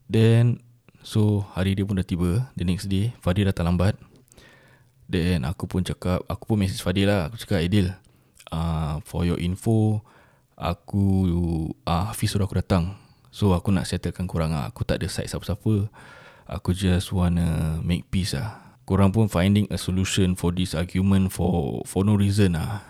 Then 0.05 0.61
So 1.01 1.49
hari 1.57 1.81
dia 1.81 1.89
pun 1.89 1.97
dah 1.97 2.05
tiba 2.05 2.53
The 2.53 2.69
next 2.69 2.93
day 2.93 3.17
Fadil 3.25 3.49
datang 3.49 3.73
lambat. 3.73 3.97
Then 5.09 5.49
aku 5.49 5.65
pun 5.65 5.81
cakap 5.81 6.29
Aku 6.29 6.45
pun 6.45 6.61
message 6.61 6.85
Fadil 6.85 7.09
lah. 7.09 7.33
Aku 7.33 7.41
cakap 7.41 7.65
Edil 7.65 7.89
uh, 8.53 9.01
For 9.09 9.25
your 9.25 9.41
info 9.41 10.05
Aku 10.61 11.25
uh, 11.89 12.13
Hafiz 12.13 12.37
suruh 12.37 12.45
aku 12.45 12.61
datang. 12.61 13.01
So 13.33 13.57
aku 13.57 13.73
nak 13.73 13.89
settlekan 13.89 14.29
korang 14.29 14.53
lah. 14.53 14.69
Aku 14.69 14.85
tak 14.85 15.01
ada 15.01 15.09
side 15.09 15.33
siapa-siapa 15.33 15.89
Aku 16.47 16.71
just 16.71 17.11
wanna 17.11 17.83
make 17.83 18.07
peace 18.07 18.39
lah. 18.39 18.79
Korang 18.87 19.11
pun 19.11 19.27
finding 19.27 19.67
a 19.67 19.75
solution 19.75 20.39
for 20.39 20.55
this 20.55 20.71
argument 20.79 21.35
For 21.35 21.83
for 21.83 22.07
no 22.07 22.15
reason 22.15 22.55
lah. 22.55 22.87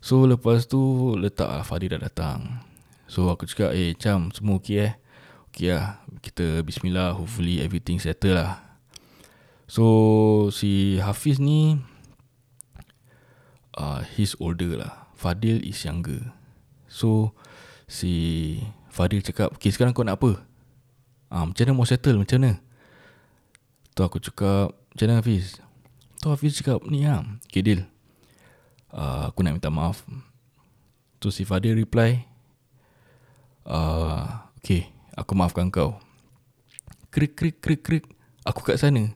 So 0.00 0.24
lepas 0.24 0.64
tu 0.64 1.12
letak 1.20 1.52
lah 1.52 1.60
Fadil 1.60 1.92
dah 1.92 2.00
datang. 2.08 2.64
So 3.04 3.28
aku 3.28 3.44
cakap 3.44 3.76
eh 3.76 3.92
Cam 3.92 4.32
semua 4.32 4.56
okay 4.56 4.88
eh? 4.88 4.92
Okay 5.52 5.76
lah 5.76 6.00
Kita 6.24 6.64
bismillah 6.64 7.12
Hopefully 7.12 7.60
everything 7.60 8.00
settle 8.00 8.40
lah. 8.40 8.64
So 9.68 10.48
si 10.48 10.96
Hafiz 10.96 11.36
ni 11.36 11.76
uh, 13.76 14.00
He's 14.16 14.32
older 14.40 14.80
lah. 14.80 15.12
Fadil 15.12 15.60
is 15.60 15.76
younger. 15.84 16.32
So 16.88 17.36
Si 17.84 18.56
Fadil 18.88 19.20
cakap 19.20 19.52
Okay 19.60 19.68
sekarang 19.68 19.92
kau 19.92 20.08
nak 20.08 20.16
apa 20.16 20.40
ha, 21.32 21.48
Macam 21.48 21.64
mana 21.64 21.72
mau 21.72 21.88
settle? 21.88 22.20
Macam 22.20 22.36
mana? 22.36 22.60
Tu 23.96 24.00
aku 24.04 24.20
cakap 24.20 24.76
Macam 24.92 25.04
mana 25.08 25.18
Hafiz? 25.24 25.56
Tu 26.20 26.26
Hafiz 26.28 26.52
cakap 26.60 26.84
Ni 26.84 27.08
lah 27.08 27.24
Okay 27.48 27.64
deal. 27.64 27.82
Uh, 28.92 29.32
Aku 29.32 29.40
nak 29.40 29.56
minta 29.56 29.72
maaf. 29.72 30.04
Tu 31.16 31.32
si 31.32 31.48
Fadil 31.48 31.72
reply. 31.72 32.28
Uh, 33.64 34.28
Okay 34.60 34.92
Aku 35.16 35.32
maafkan 35.32 35.72
kau. 35.72 35.96
Krik 37.08 37.32
krik 37.36 37.64
krik 37.64 37.80
krik. 37.80 38.04
Aku 38.44 38.60
kat 38.60 38.76
sana. 38.76 39.08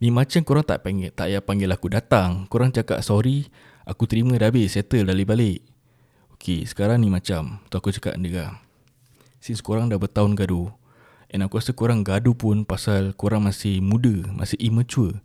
Ni 0.00 0.08
macam 0.08 0.40
korang 0.42 0.64
tak 0.64 0.82
panggil 0.82 1.12
Tak 1.14 1.30
payah 1.30 1.42
panggil 1.44 1.70
aku 1.70 1.86
datang. 1.86 2.50
Korang 2.50 2.74
cakap 2.74 3.06
sorry 3.06 3.46
Aku 3.86 4.10
terima 4.10 4.34
dah 4.34 4.50
habis 4.50 4.74
Settle 4.74 5.06
dah 5.06 5.14
balik. 5.22 5.62
Okay, 6.40 6.64
sekarang 6.64 7.04
ni 7.04 7.12
macam 7.12 7.60
Tu 7.68 7.74
aku 7.76 7.92
cakap 7.92 8.16
dengan 8.16 8.56
dia 8.56 8.64
Since 9.44 9.60
korang 9.60 9.92
dah 9.92 10.00
bertahun 10.00 10.32
gaduh 10.32 10.72
And 11.30 11.46
aku 11.46 11.62
rasa 11.62 11.70
korang 11.70 12.02
gaduh 12.02 12.34
pun 12.34 12.66
pasal 12.66 13.14
korang 13.14 13.46
masih 13.46 13.78
muda, 13.78 14.26
masih 14.34 14.58
immature. 14.58 15.22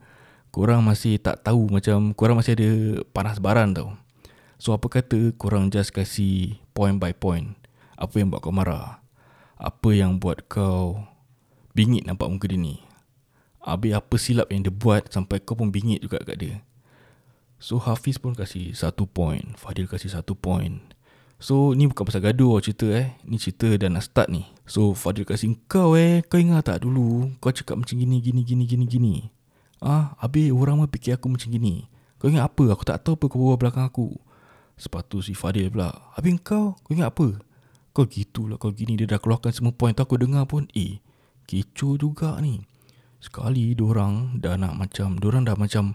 Korang 0.53 0.85
masih 0.85 1.17
tak 1.17 1.41
tahu 1.41 1.67
macam 1.67 2.13
korang 2.13 2.37
masih 2.37 2.53
ada 2.53 2.69
panas 3.09 3.41
baran 3.41 3.73
tau. 3.73 3.97
So 4.61 4.71
apa 4.71 4.87
kata 4.87 5.35
korang 5.35 5.73
just 5.73 5.91
kasih 5.91 6.61
point 6.77 7.01
by 7.01 7.11
point. 7.11 7.57
Apa 7.97 8.21
yang 8.21 8.31
buat 8.31 8.45
kau 8.45 8.55
marah? 8.55 9.03
Apa 9.57 9.91
yang 9.91 10.21
buat 10.21 10.45
kau 10.47 11.03
bingit 11.75 12.07
nampak 12.07 12.29
muka 12.31 12.47
dia 12.47 12.55
ni? 12.55 12.79
Habis 13.65 13.97
apa 13.97 14.15
silap 14.21 14.47
yang 14.53 14.63
dia 14.63 14.71
buat 14.71 15.09
sampai 15.09 15.41
kau 15.41 15.57
pun 15.57 15.73
bingit 15.73 16.05
juga 16.05 16.21
kat 16.21 16.37
dia. 16.37 16.55
So 17.59 17.81
Hafiz 17.81 18.21
pun 18.21 18.37
kasih 18.37 18.77
satu 18.77 19.09
point. 19.09 19.57
Fadil 19.59 19.89
kasih 19.89 20.13
satu 20.13 20.37
point. 20.37 20.94
So 21.35 21.75
ni 21.75 21.85
bukan 21.85 22.07
pasal 22.07 22.23
gaduh 22.23 22.57
cerita 22.63 22.87
eh. 22.95 23.19
Ni 23.27 23.35
cerita 23.35 23.67
dah 23.75 23.91
nak 23.91 24.07
start 24.07 24.31
ni. 24.31 24.47
So 24.63 24.95
Fadil 24.95 25.27
kasih 25.27 25.59
kau 25.69 25.93
eh 25.93 26.25
Kau 26.25 26.41
ingat 26.41 26.65
tak 26.65 26.81
dulu 26.81 27.37
Kau 27.37 27.53
cakap 27.53 27.77
macam 27.77 28.01
gini 28.01 28.17
gini 28.17 28.41
gini 28.41 28.65
gini 28.65 28.85
gini? 28.89 29.15
Ah, 29.77 30.17
Habis 30.17 30.49
orang 30.49 30.81
mah 30.81 30.89
fikir 30.89 31.19
aku 31.19 31.29
macam 31.29 31.51
gini? 31.51 31.85
Kau 32.17 32.31
ingat 32.31 32.49
apa? 32.49 32.73
Aku 32.73 32.81
tak 32.87 33.05
tahu 33.05 33.19
apa 33.19 33.25
kau 33.29 33.37
bawa 33.37 33.55
belakang 33.59 33.85
aku. 33.85 34.15
Sepatu 34.79 35.21
si 35.21 35.37
Fadil 35.37 35.69
pula 35.69 35.93
Habis 36.17 36.39
kau 36.41 36.73
Kau 36.81 36.91
ingat 36.95 37.13
apa? 37.13 37.37
Kau 37.93 38.07
gitulah 38.09 38.57
kau 38.57 38.73
gini. 38.73 38.97
Dia 38.97 39.05
dah 39.05 39.19
keluarkan 39.21 39.51
semua 39.53 39.75
point 39.75 39.95
Aku 39.95 40.17
dengar 40.17 40.47
pun 40.49 40.65
Eh 40.73 41.03
Kecoh 41.45 42.01
juga 42.01 42.41
ni. 42.41 42.65
Sekali 43.21 43.73
orang 43.77 44.41
dah 44.41 44.57
nak 44.57 44.73
macam 44.73 45.17
orang 45.21 45.45
dah 45.45 45.53
macam 45.57 45.93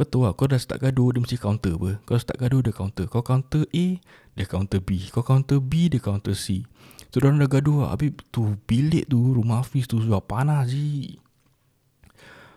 kau 0.00 0.08
tahu 0.08 0.22
lah, 0.24 0.32
kau 0.32 0.48
dah 0.48 0.56
start 0.56 0.80
gaduh, 0.80 1.12
dia 1.12 1.20
mesti 1.20 1.36
counter 1.36 1.76
apa. 1.76 2.00
Kau 2.08 2.16
start 2.16 2.40
gaduh, 2.40 2.64
dia 2.64 2.72
counter. 2.72 3.04
Kau 3.04 3.20
counter 3.20 3.68
A, 3.68 3.86
dia 4.32 4.46
counter 4.48 4.80
B. 4.80 4.96
Kau 5.12 5.20
counter 5.20 5.60
B, 5.60 5.92
dia 5.92 6.00
counter 6.00 6.32
C. 6.32 6.64
So, 7.12 7.20
diorang 7.20 7.36
dah 7.36 7.52
gaduh 7.52 7.84
lah. 7.84 7.92
Habis 7.92 8.16
tu, 8.32 8.56
bilik 8.64 9.12
tu, 9.12 9.20
rumah 9.20 9.60
Hafiz 9.60 9.84
tu 9.84 10.00
sudah 10.00 10.24
panas 10.24 10.72
je. 10.72 11.20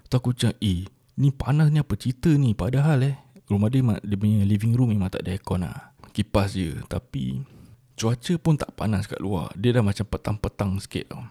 So, 0.07 0.23
aku 0.23 0.31
macam, 0.31 0.55
eh, 0.63 0.87
ni 1.19 1.35
panas 1.35 1.67
ni 1.67 1.83
apa 1.83 1.99
cerita 1.99 2.31
ni? 2.31 2.55
Padahal 2.55 3.03
eh, 3.11 3.19
rumah 3.51 3.67
dia, 3.67 3.83
dia 4.07 4.15
punya 4.15 4.47
living 4.47 4.71
room 4.79 4.95
memang 4.95 5.11
tak 5.11 5.27
ada 5.27 5.35
aircon 5.35 5.67
lah. 5.67 5.91
Kipas 6.15 6.55
je. 6.55 6.79
Tapi, 6.87 7.43
cuaca 7.99 8.33
pun 8.39 8.55
tak 8.55 8.71
panas 8.79 9.03
kat 9.03 9.19
luar. 9.19 9.51
Dia 9.59 9.75
dah 9.75 9.83
macam 9.83 10.07
petang-petang 10.07 10.79
sikit 10.79 11.11
tau. 11.11 11.27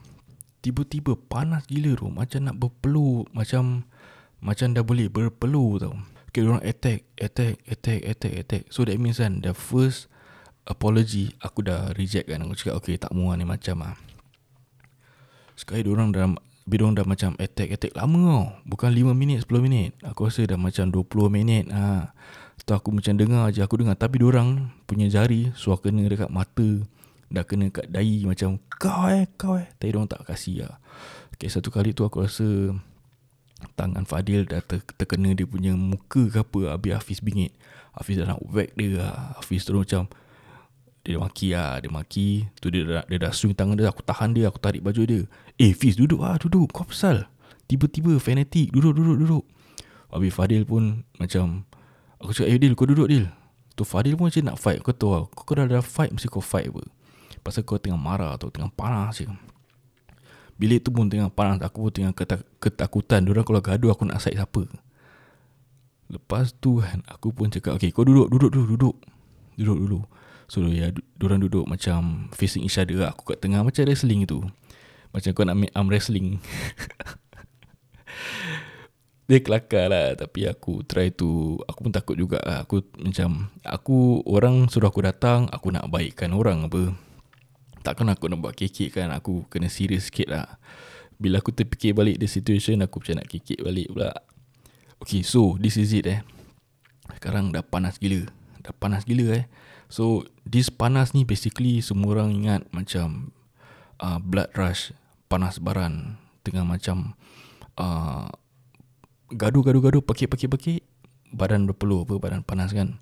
Tiba-tiba 0.60 1.16
panas 1.16 1.64
gila 1.64 1.96
tu. 1.96 2.12
Macam 2.12 2.44
nak 2.44 2.60
berpeluk. 2.60 3.32
Macam 3.32 3.88
macam 4.42 4.74
dah 4.74 4.82
boleh 4.82 5.06
berpeluh 5.06 5.78
tau. 5.78 5.94
Okay 6.32 6.42
orang 6.42 6.64
attack 6.64 7.06
Attack 7.20 7.62
Attack 7.68 8.00
Attack 8.02 8.34
Attack. 8.40 8.62
So 8.74 8.82
that 8.88 8.96
means 8.96 9.22
kan 9.22 9.44
The 9.44 9.54
first 9.54 10.08
Apology 10.64 11.36
Aku 11.44 11.62
dah 11.62 11.94
reject 11.94 12.26
kan. 12.26 12.42
Aku 12.42 12.58
cakap 12.58 12.74
okay 12.82 12.96
tak 12.98 13.14
muat 13.14 13.38
ni 13.38 13.46
macam 13.46 13.86
lah 13.86 13.94
Sekali 15.54 15.86
orang 15.86 16.10
dah 16.10 16.26
Bila 16.64 16.90
dah 16.90 17.06
macam 17.06 17.38
attack 17.38 17.76
Attack 17.76 17.92
lama 17.94 18.18
tau. 18.18 18.44
Bukan 18.64 18.90
5 18.90 19.12
minit 19.14 19.44
10 19.46 19.60
minit. 19.62 19.92
Aku 20.02 20.26
rasa 20.26 20.42
dah 20.48 20.58
macam 20.58 20.88
20 20.90 21.06
minit 21.30 21.68
ha. 21.68 22.16
Setelah 22.56 22.80
aku 22.80 22.90
macam 22.96 23.14
dengar 23.14 23.52
je 23.52 23.60
Aku 23.62 23.76
dengar. 23.78 23.94
Tapi 23.94 24.16
orang 24.24 24.72
punya 24.88 25.06
jari 25.06 25.52
Suara 25.52 25.84
kena 25.84 26.08
dekat 26.08 26.32
mata. 26.32 26.82
Dah 27.28 27.44
kena 27.44 27.68
kat 27.68 27.92
dahi 27.92 28.24
Macam 28.24 28.56
kau 28.80 29.04
eh 29.06 29.28
Kau 29.36 29.60
eh. 29.60 29.68
Tapi 29.76 29.92
orang 29.92 30.08
tak 30.08 30.24
kasih 30.24 30.64
lah. 30.64 30.80
Okay 31.36 31.52
satu 31.52 31.68
kali 31.68 31.92
tu 31.92 32.08
aku 32.08 32.24
rasa 32.24 32.72
tangan 33.78 34.04
Fadil 34.04 34.44
dah 34.44 34.60
ter, 34.62 34.82
terkena 34.98 35.32
dia 35.32 35.46
punya 35.46 35.72
muka 35.74 36.28
ke 36.28 36.38
apa 36.42 36.74
habis 36.74 36.92
Hafiz 36.98 37.18
bingit. 37.22 37.54
Hafiz 37.94 38.18
dah 38.20 38.34
nak 38.34 38.40
whack 38.48 38.74
dia 38.76 39.00
lah. 39.00 39.36
Hafiz 39.38 39.64
terus 39.64 39.88
macam 39.88 40.10
dia 41.02 41.18
maki 41.18 41.54
lah 41.54 41.82
dia 41.82 41.90
maki. 41.90 42.46
Tu 42.62 42.70
dia 42.70 42.82
dah, 42.86 43.04
dia 43.06 43.18
dah 43.18 43.32
swing 43.34 43.54
tangan 43.56 43.74
dia 43.74 43.90
aku 43.90 44.06
tahan 44.06 44.32
dia 44.34 44.48
aku 44.48 44.62
tarik 44.62 44.82
baju 44.82 45.02
dia. 45.02 45.20
Eh 45.58 45.74
Fiz 45.74 45.98
duduk 45.98 46.22
ah 46.22 46.38
duduk. 46.38 46.70
Kau 46.70 46.86
pasal? 46.86 47.26
Tiba-tiba 47.66 48.16
fanatik 48.22 48.70
duduk 48.70 48.94
duduk 48.94 49.16
duduk. 49.22 49.44
Habis 50.12 50.32
Fadil 50.34 50.62
pun 50.68 51.08
macam 51.16 51.64
aku 52.20 52.36
cakap 52.36 52.52
eh 52.52 52.58
Dil 52.60 52.76
kau 52.76 52.86
duduk 52.86 53.08
Dil. 53.08 53.26
Tu 53.72 53.82
Fadil 53.82 54.14
pun 54.14 54.28
macam 54.28 54.42
nak 54.44 54.58
fight. 54.60 54.78
Kau 54.84 54.92
tahu 54.92 55.10
lah 55.16 55.22
kau, 55.32 55.52
dah 55.56 55.64
ada 55.64 55.80
fight 55.80 56.12
mesti 56.12 56.28
kau 56.28 56.44
fight 56.44 56.68
apa. 56.68 56.84
Pasal 57.42 57.66
kau 57.66 57.80
tengah 57.80 57.98
marah 57.98 58.36
atau 58.36 58.52
tengah 58.52 58.70
panas 58.70 59.18
je 59.18 59.26
Bilik 60.60 60.84
tu 60.84 60.94
pun 60.94 61.08
tengah 61.08 61.32
panas. 61.32 61.58
Aku 61.64 61.88
pun 61.88 61.92
tengah 61.92 62.12
ketakutan. 62.60 63.24
Diorang 63.24 63.46
kalau 63.46 63.62
gaduh 63.64 63.90
aku 63.92 64.04
nak 64.06 64.20
side 64.20 64.38
siapa. 64.38 64.68
Lepas 66.12 66.52
tu 66.60 66.84
kan 66.84 67.00
Aku 67.08 67.32
pun 67.32 67.48
cakap 67.48 67.80
Okay 67.80 67.88
kau 67.88 68.04
duduk 68.04 68.28
Duduk 68.28 68.52
dulu 68.52 68.64
Duduk. 68.76 68.96
Duduk 69.56 69.78
dulu. 69.80 69.98
So 70.44 70.68
ya 70.68 70.92
Diorang 71.16 71.40
duduk 71.40 71.64
macam 71.64 72.28
Facing 72.36 72.68
each 72.68 72.76
other 72.76 73.00
lah. 73.00 73.16
Aku 73.16 73.24
kat 73.24 73.40
tengah 73.40 73.64
Macam 73.64 73.88
wrestling 73.88 74.28
tu. 74.28 74.44
Macam 75.12 75.30
kau 75.32 75.44
nak 75.48 75.56
make 75.56 75.72
arm 75.72 75.88
wrestling. 75.88 76.36
Dia 79.28 79.40
kelakar 79.40 79.88
lah. 79.88 80.12
Tapi 80.12 80.44
aku 80.44 80.84
try 80.84 81.08
tu 81.08 81.56
Aku 81.64 81.88
pun 81.88 81.92
takut 81.96 82.20
juga 82.20 82.36
lah 82.44 82.68
Aku 82.68 82.84
macam 83.00 83.48
Aku 83.64 84.20
Orang 84.28 84.68
suruh 84.68 84.92
aku 84.92 85.00
datang 85.00 85.48
Aku 85.48 85.72
nak 85.72 85.88
baikkan 85.88 86.36
orang 86.36 86.68
apa 86.68 86.92
Takkan 87.82 88.06
aku 88.14 88.30
nak 88.30 88.38
buat 88.38 88.54
kekek 88.54 88.94
kan? 88.94 89.10
Aku 89.10 89.42
kena 89.50 89.66
serius 89.66 90.06
sikit 90.06 90.30
lah. 90.30 90.46
Bila 91.18 91.42
aku 91.42 91.50
terfikir 91.50 91.94
balik 91.94 92.18
the 92.18 92.26
situation 92.26 92.82
Aku 92.82 93.02
macam 93.02 93.22
nak 93.22 93.26
kekek 93.30 93.58
balik 93.62 93.90
pula. 93.90 94.10
Okay 95.02 95.26
so 95.26 95.58
this 95.58 95.74
is 95.74 95.90
it 95.90 96.06
eh. 96.06 96.22
Sekarang 97.18 97.50
dah 97.50 97.66
panas 97.66 97.98
gila. 97.98 98.30
Dah 98.62 98.70
panas 98.70 99.02
gila 99.02 99.34
eh. 99.34 99.44
So 99.90 100.24
this 100.46 100.70
panas 100.70 101.12
ni 101.12 101.26
basically 101.26 101.84
Semua 101.84 102.16
orang 102.16 102.32
ingat 102.32 102.64
macam 102.72 103.34
uh, 104.00 104.16
Blood 104.22 104.54
rush 104.56 104.96
Panas 105.28 105.60
baran 105.60 106.16
Tengah 106.46 106.64
macam 106.64 107.12
uh, 107.76 108.32
Gaduh-gaduh-gaduh 109.34 110.00
Pakik-pakik-pakik 110.00 110.86
Badan 111.28 111.68
berpeluh 111.68 112.08
apa 112.08 112.16
Badan 112.16 112.40
panas 112.40 112.72
kan. 112.72 112.96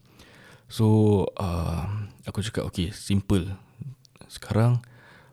So 0.67 1.31
uh, 1.39 1.87
Aku 2.27 2.43
cakap 2.43 2.67
okay 2.67 2.91
Simple 2.91 3.70
sekarang 4.31 4.79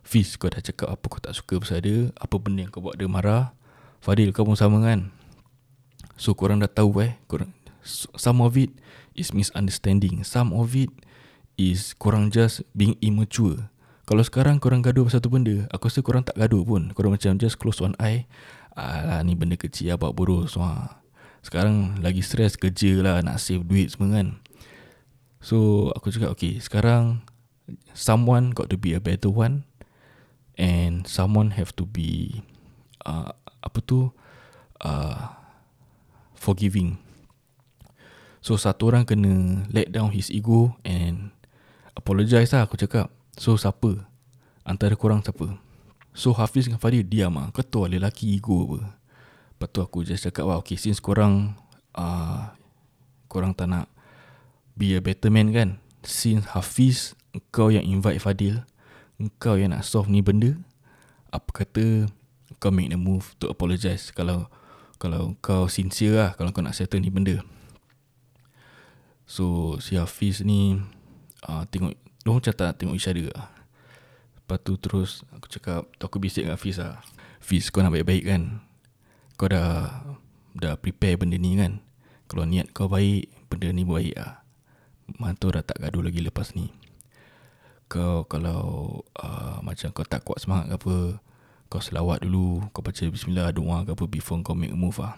Fiz 0.01 0.33
kau 0.41 0.49
dah 0.49 0.63
cakap 0.63 0.89
apa 0.89 1.05
kau 1.05 1.21
tak 1.21 1.37
suka 1.37 1.61
pasal 1.61 1.83
dia 1.85 2.09
Apa 2.17 2.41
benda 2.41 2.65
yang 2.65 2.71
kau 2.73 2.81
buat 2.81 2.97
dia 2.97 3.05
marah 3.05 3.53
Fadil 4.01 4.33
kau 4.33 4.47
pun 4.47 4.57
sama 4.57 4.81
kan? 4.81 5.13
So 6.17 6.33
korang 6.33 6.63
dah 6.63 6.71
tahu 6.71 7.05
eh 7.05 7.13
korang, 7.29 7.53
Some 8.17 8.41
of 8.41 8.57
it 8.57 8.73
is 9.13 9.35
misunderstanding 9.35 10.25
Some 10.25 10.55
of 10.55 10.73
it 10.73 10.89
is 11.59 11.93
korang 11.97 12.29
just 12.33 12.65
being 12.73 12.97
immature. 13.03 13.69
Kalau 14.07 14.23
sekarang 14.23 14.57
korang 14.63 14.81
gaduh 14.81 15.05
pasal 15.05 15.21
satu 15.21 15.29
benda 15.29 15.67
Aku 15.75 15.91
rasa 15.91 15.99
korang 16.01 16.23
tak 16.23 16.39
gaduh 16.39 16.63
pun. 16.63 16.89
Korang 16.95 17.13
macam 17.13 17.37
just 17.37 17.61
close 17.61 17.83
one 17.83 17.93
eye 18.01 18.25
Alah 18.73 19.21
ni 19.21 19.37
benda 19.37 19.59
kecil 19.59 19.93
lah 19.93 19.97
buat 19.99 20.15
boros. 20.15 20.55
Wah. 20.55 21.03
Sekarang 21.43 21.99
lagi 21.99 22.23
stress 22.23 22.55
kerja 22.55 23.03
lah 23.03 23.19
Nak 23.21 23.43
save 23.43 23.67
duit 23.67 23.93
semua 23.93 24.23
kan? 24.23 24.39
So 25.43 25.89
aku 25.93 26.15
cakap 26.15 26.33
okay 26.33 26.63
Sekarang 26.63 27.27
someone 27.93 28.51
got 28.51 28.69
to 28.71 28.77
be 28.77 28.93
a 28.93 29.01
better 29.01 29.29
one 29.31 29.67
and 30.57 31.05
someone 31.05 31.53
have 31.53 31.75
to 31.75 31.85
be 31.85 32.41
uh, 33.05 33.31
apa 33.61 33.79
tu 33.83 34.09
uh, 34.81 35.35
forgiving. 36.37 36.97
So 38.39 38.55
satu 38.55 38.93
orang 38.93 39.03
kena 39.03 39.65
let 39.73 39.91
down 39.91 40.15
his 40.15 40.31
ego 40.31 40.77
and 40.87 41.35
apologize 41.97 42.53
lah 42.55 42.63
aku 42.63 42.79
cakap. 42.79 43.11
So 43.35 43.59
siapa? 43.59 44.07
Antara 44.63 44.95
korang 44.95 45.19
siapa? 45.19 45.57
So 46.17 46.33
Hafiz 46.33 46.65
dengan 46.65 46.81
Fadil 46.81 47.05
diam 47.05 47.37
lah 47.37 47.51
kau 47.53 47.61
tahu 47.65 47.91
lelaki 47.91 48.37
ego 48.37 48.65
apa? 48.65 48.79
Lepas 49.57 49.67
tu 49.73 49.79
aku 49.81 49.97
just 50.05 50.25
cakap 50.25 50.45
wah 50.45 50.61
okay 50.61 50.77
since 50.77 51.01
korang 51.01 51.57
uh, 51.97 52.53
korang 53.25 53.57
tak 53.57 53.69
nak 53.69 53.89
be 54.77 54.93
a 54.93 55.01
better 55.01 55.33
man 55.33 55.49
kan 55.49 55.69
since 56.05 56.45
Hafiz 56.53 57.16
kau 57.51 57.69
yang 57.69 57.85
invite 57.85 58.21
Fadil. 58.21 58.63
Kau 59.41 59.57
yang 59.57 59.73
nak 59.73 59.81
solve 59.81 60.09
ni 60.13 60.21
benda. 60.21 60.53
Apa 61.33 61.65
kata 61.65 62.07
Kau 62.57 62.71
make 62.71 62.89
the 62.89 62.99
move 62.99 63.35
to 63.37 63.51
apologize 63.51 64.09
Kalau 64.15 64.47
Kalau 64.97 65.35
kau 65.43 65.67
sincere 65.67 66.15
lah 66.15 66.31
Kalau 66.39 66.55
kau 66.55 66.63
nak 66.63 66.77
settle 66.77 67.03
ni 67.03 67.11
benda. 67.11 67.43
So 69.27 69.75
si 69.83 69.99
Hafiz 69.99 70.39
ni 70.41 70.79
uh, 71.43 71.63
Tengok 71.67 71.93
Dia 71.97 72.31
macam 72.31 72.53
tak 72.55 72.77
tengok 72.79 72.95
other 72.95 73.27
lah. 73.35 73.47
Lepas 74.39 74.57
tu 74.63 74.73
terus 74.79 75.11
Aku 75.35 75.51
cakap 75.51 75.83
Aku 75.99 76.17
bisik 76.21 76.47
dengan 76.47 76.55
Hafiz 76.55 76.79
lah. 76.79 77.03
Hafiz 77.43 77.67
kau 77.67 77.83
nak 77.83 77.91
baik-baik 77.91 78.23
kan? 78.23 78.63
Kau 79.35 79.51
dah 79.51 79.91
Dah 80.57 80.73
prepare 80.79 81.19
benda 81.19 81.35
ni 81.35 81.59
kan? 81.59 81.83
Kalau 82.31 82.47
niat 82.47 82.71
kau 82.71 82.87
baik 82.87 83.27
Benda 83.51 83.71
ni 83.75 83.83
baik 83.83 84.15
lah. 84.15 84.41
Mantu 85.19 85.51
dah 85.51 85.63
tak 85.63 85.83
gaduh 85.83 86.03
lagi 86.03 86.23
lepas 86.23 86.55
ni 86.55 86.71
kau 87.87 88.27
kalau 88.27 88.99
uh, 89.15 89.63
macam 89.63 89.91
kau 89.95 90.03
tak 90.03 90.23
kuat 90.27 90.43
semangat 90.43 90.75
ke 90.75 90.75
apa 90.75 90.97
kau 91.71 91.79
selawat 91.79 92.23
dulu 92.23 92.67
kau 92.75 92.83
baca 92.83 93.03
bismillah 93.07 93.55
doa 93.55 93.87
ke 93.87 93.95
apa 93.95 94.05
before 94.07 94.39
kau 94.43 94.55
make 94.55 94.75
a 94.75 94.77
move 94.77 94.99
lah 94.99 95.15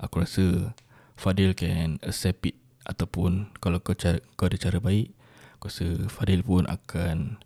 aku 0.00 0.24
rasa 0.24 0.76
Fadil 1.18 1.56
can 1.56 1.98
accept 2.06 2.46
it 2.46 2.54
ataupun 2.86 3.50
kalau 3.58 3.82
kau 3.82 3.96
cara, 3.96 4.22
kau 4.36 4.46
ada 4.46 4.60
cara 4.60 4.78
baik 4.78 5.12
aku 5.56 5.72
rasa 5.72 5.86
Fadil 6.12 6.44
pun 6.44 6.68
akan 6.68 7.40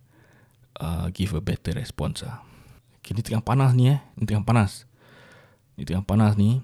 uh, 0.83 1.07
give 1.15 1.31
a 1.35 1.41
better 1.41 1.71
response 1.75 2.27
lah 2.27 2.43
okay, 2.99 3.11
Ni 3.15 3.23
tengah 3.23 3.43
panas 3.43 3.75
ni 3.75 3.91
eh 3.91 3.99
Ni 4.15 4.23
tengah 4.23 4.47
panas. 4.47 4.87
Ni 5.75 5.83
tengah 5.83 6.07
panas 6.07 6.39
ni 6.39 6.63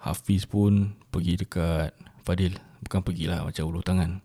Hafiz 0.00 0.48
pun 0.48 0.96
Pergi 1.12 1.36
dekat 1.36 1.92
Fadil. 2.24 2.56
Bukan 2.80 3.04
pergilah 3.04 3.44
Macam 3.44 3.68
ulu 3.68 3.84
tangan. 3.84 4.24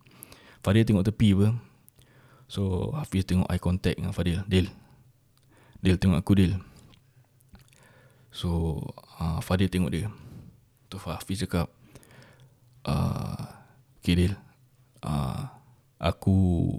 Fadil 0.63 0.87
tengok 0.87 1.11
tepi 1.11 1.35
apa 1.35 1.70
So 2.51 2.91
Hafiz 2.99 3.23
tengok 3.23 3.47
eye 3.47 3.63
contact 3.63 3.95
dengan 3.95 4.11
Fadil. 4.11 4.43
Dil. 4.43 4.67
Dil 5.79 5.95
tengok 5.95 6.19
aku 6.19 6.35
Dil. 6.35 6.59
So 8.27 8.75
uh, 9.23 9.39
Fadil 9.39 9.71
tengok 9.71 9.87
dia. 9.87 10.11
Tu 10.91 10.99
Hafiz 10.99 11.47
cakap 11.47 11.71
uh, 12.83 13.55
Okay 14.03 14.19
Dil. 14.19 14.35
Uh, 14.99 15.47
Aku 15.95 16.75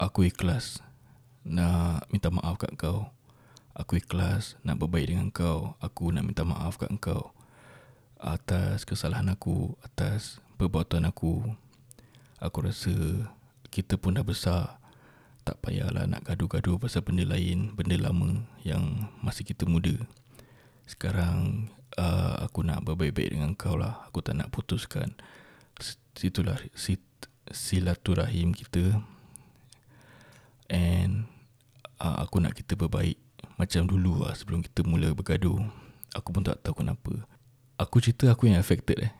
Aku 0.00 0.24
ikhlas 0.24 0.80
Nak 1.44 2.08
minta 2.08 2.32
maaf 2.32 2.56
kat 2.56 2.72
kau. 2.80 3.12
Aku 3.76 4.00
ikhlas 4.00 4.56
Nak 4.64 4.80
berbaik 4.80 5.12
dengan 5.12 5.28
kau. 5.28 5.76
Aku 5.84 6.16
nak 6.16 6.24
minta 6.24 6.48
maaf 6.48 6.80
kat 6.80 6.88
kau 6.96 7.36
Atas 8.16 8.88
kesalahan 8.88 9.28
aku 9.28 9.76
Atas 9.84 10.40
perbuatan 10.56 11.04
aku. 11.04 11.44
Aku 12.40 12.64
rasa 12.64 13.28
Kita 13.68 14.00
pun 14.00 14.16
dah 14.16 14.24
besar 14.24 14.80
tak 15.44 15.60
payahlah 15.60 16.08
nak 16.08 16.24
gaduh-gaduh 16.24 16.80
pasal 16.80 17.04
benda 17.04 17.28
lain, 17.28 17.76
benda 17.76 18.00
lama 18.00 18.48
yang 18.64 19.12
masih 19.20 19.44
kita 19.44 19.68
muda. 19.68 19.92
Sekarang 20.88 21.68
uh, 22.00 22.40
aku 22.44 22.64
nak 22.64 22.80
berbaik-baik 22.84 23.36
dengan 23.36 23.52
kau 23.52 23.76
lah. 23.76 24.08
Aku 24.08 24.24
tak 24.24 24.40
nak 24.40 24.48
putuskan. 24.48 25.12
Situlah 26.16 26.56
sit, 26.72 27.04
silaturahim 27.52 28.56
kita. 28.56 29.04
And 30.72 31.28
uh, 32.00 32.24
aku 32.24 32.40
nak 32.40 32.56
kita 32.56 32.72
berbaik 32.80 33.20
macam 33.60 33.84
dulu 33.84 34.24
lah 34.24 34.32
sebelum 34.32 34.64
kita 34.64 34.80
mula 34.80 35.12
bergaduh. 35.12 35.60
Aku 36.16 36.32
pun 36.32 36.40
tak 36.40 36.64
tahu 36.64 36.80
kenapa. 36.80 37.20
Aku 37.76 38.00
cerita 38.00 38.32
aku 38.32 38.48
yang 38.48 38.56
affected 38.56 38.96
eh. 38.96 39.12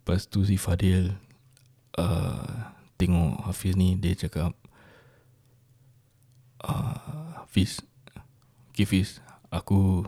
Lepas 0.00 0.28
tu 0.28 0.44
si 0.44 0.60
Fadil 0.60 1.16
uh, 1.96 2.76
tengok 3.00 3.48
Hafiz 3.48 3.72
ni 3.80 3.96
dia 3.96 4.12
cakap 4.12 4.52
Hafiz 6.60 7.80
Okay 8.70 8.84
Hafiz 8.84 9.24
Aku 9.48 10.04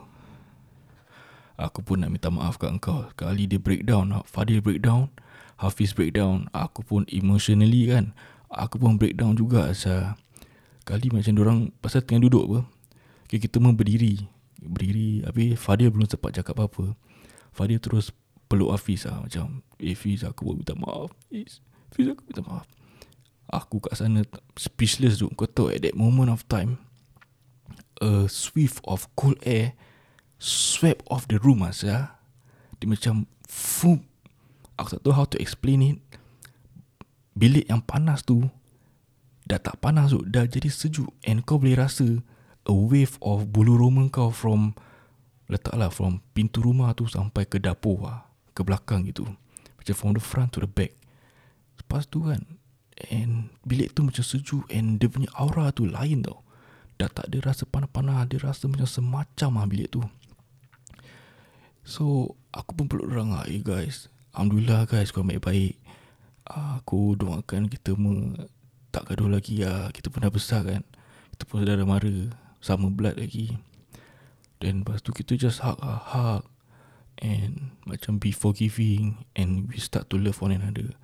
Aku 1.56 1.80
pun 1.84 2.00
nak 2.00 2.10
minta 2.10 2.32
maaf 2.32 2.58
kat 2.58 2.72
engkau. 2.74 3.06
Kali 3.16 3.48
dia 3.48 3.56
breakdown 3.56 4.12
Fadil 4.28 4.60
breakdown 4.60 5.08
Hafiz 5.56 5.96
breakdown 5.96 6.52
Aku 6.52 6.84
pun 6.84 7.08
emotionally 7.08 7.88
kan 7.88 8.12
Aku 8.52 8.76
pun 8.76 9.00
breakdown 9.00 9.32
juga 9.32 9.72
asal 9.72 10.12
Kali 10.84 11.08
macam 11.08 11.32
orang 11.40 11.58
Pasal 11.80 12.04
tengah 12.04 12.28
duduk 12.28 12.44
apa 12.52 12.58
okay, 13.24 13.40
Kita 13.40 13.56
pun 13.56 13.72
berdiri 13.72 14.28
Berdiri 14.60 15.24
Habis 15.24 15.56
Fadil 15.56 15.88
belum 15.88 16.06
sempat 16.06 16.36
cakap 16.36 16.60
apa-apa. 16.60 16.92
Fadil 17.56 17.80
terus 17.80 18.12
peluk 18.46 18.76
Hafiz 18.76 19.08
lah 19.08 19.24
Macam 19.24 19.64
Eh 19.80 19.96
Hafiz 19.96 20.20
aku 20.22 20.52
pun 20.52 20.60
minta 20.60 20.76
maaf 20.76 21.16
Hafiz 21.32 22.06
aku 22.12 22.22
minta 22.28 22.44
maaf 22.44 22.81
aku 23.50 23.82
kat 23.82 23.98
sana 23.98 24.22
speechless 24.54 25.18
tu 25.18 25.26
kau 25.34 25.48
tahu 25.48 25.72
at 25.72 25.82
that 25.82 25.96
moment 25.96 26.30
of 26.30 26.46
time. 26.46 26.78
A 28.02 28.26
swift 28.26 28.82
of 28.84 29.06
cool 29.14 29.38
air 29.46 29.78
swept 30.42 31.06
off 31.06 31.30
the 31.30 31.38
room 31.38 31.62
asa 31.62 32.18
dia 32.82 32.86
macam 32.90 33.30
foom. 33.46 34.02
Aku 34.74 34.98
tak 34.98 35.02
tahu 35.06 35.14
how 35.14 35.26
to 35.26 35.38
explain 35.38 35.80
it. 35.82 35.98
Bilik 37.38 37.70
yang 37.70 37.80
panas 37.82 38.26
tu 38.26 38.50
dah 39.46 39.58
tak 39.58 39.78
panas 39.82 40.14
tu 40.14 40.22
dah 40.26 40.46
jadi 40.46 40.70
sejuk 40.70 41.10
and 41.26 41.42
kau 41.46 41.58
boleh 41.58 41.78
rasa 41.78 42.22
a 42.66 42.74
wave 42.74 43.18
of 43.22 43.50
bulu 43.50 43.74
roma 43.74 44.06
kau 44.10 44.30
from 44.30 44.74
letaklah 45.50 45.90
from 45.90 46.22
pintu 46.32 46.62
rumah 46.62 46.94
tu 46.96 47.04
sampai 47.04 47.44
ke 47.44 47.60
dapur 47.60 48.00
lah, 48.00 48.24
ke 48.56 48.64
belakang 48.64 49.04
gitu. 49.04 49.28
Macam 49.76 49.94
from 49.98 50.12
the 50.14 50.22
front 50.22 50.54
to 50.54 50.62
the 50.62 50.70
back. 50.70 50.94
Lepas 51.76 52.06
tu 52.08 52.22
kan 52.24 52.40
And 53.10 53.48
bilik 53.64 53.96
tu 53.96 54.04
macam 54.04 54.20
sejuk 54.20 54.68
And 54.68 55.00
dia 55.00 55.08
punya 55.08 55.32
aura 55.32 55.72
tu 55.72 55.88
lain 55.88 56.22
tau. 56.22 56.44
Dah 57.00 57.08
tak 57.08 57.32
ada 57.32 57.50
rasa 57.50 57.64
panas-panas 57.64 58.28
Dia 58.28 58.38
rasa 58.44 58.68
macam 58.68 58.86
semacam 58.86 59.50
lah 59.58 59.66
bilik 59.66 59.88
tu. 59.90 60.02
So 61.82 62.36
Aku 62.52 62.76
pun 62.76 62.86
peluk 62.86 63.08
orang 63.08 63.32
lah 63.32 63.44
hey 63.48 63.64
guys 63.64 64.12
Alhamdulillah 64.36 64.84
guys 64.84 65.08
Kau 65.08 65.24
baik-baik 65.24 65.80
Aku 66.44 67.16
doakan 67.16 67.72
kita 67.72 67.96
me, 67.96 68.36
Tak 68.92 69.08
gaduh 69.08 69.30
lagi 69.32 69.64
lah 69.64 69.88
Kita 69.88 70.12
pun 70.12 70.22
dah 70.22 70.32
besar 70.32 70.62
kan. 70.68 70.84
Kita 71.32 71.42
pun 71.48 71.64
dah 71.64 71.74
ada 71.74 71.88
mara 71.88 72.28
Sama 72.60 72.92
blood 72.92 73.18
lagi. 73.18 73.56
Dan 74.60 74.84
lepas 74.86 75.02
tu 75.02 75.10
kita 75.10 75.34
just 75.34 75.64
hug 75.64 75.80
lah 75.80 75.98
Hug. 76.12 76.44
And 77.18 77.74
Macam 77.88 78.20
be 78.20 78.30
forgiving 78.30 79.24
And 79.32 79.66
we 79.66 79.80
start 79.80 80.12
to 80.12 80.20
love 80.20 80.38
one 80.44 80.52
another. 80.52 80.94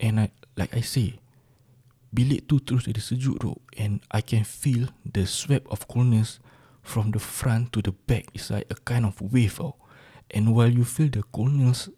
And 0.00 0.16
I, 0.16 0.32
like 0.60 0.76
I 0.76 0.84
say, 0.84 1.16
bilik 2.12 2.44
tu 2.44 2.60
terus 2.60 2.84
jadi 2.84 3.00
sejuk 3.00 3.40
tu. 3.40 3.56
And 3.80 4.04
I 4.12 4.20
can 4.20 4.44
feel 4.44 4.92
the 5.08 5.24
sweep 5.24 5.64
of 5.72 5.88
coolness 5.88 6.36
from 6.84 7.16
the 7.16 7.22
front 7.22 7.72
to 7.72 7.80
the 7.80 7.96
back. 8.04 8.28
It's 8.36 8.52
like 8.52 8.68
a 8.68 8.76
kind 8.84 9.08
of 9.08 9.16
wave 9.24 9.56
tau. 9.56 9.80
And 10.28 10.52
while 10.52 10.68
you 10.68 10.84
feel 10.84 11.08
the 11.08 11.24
coolness 11.32 11.88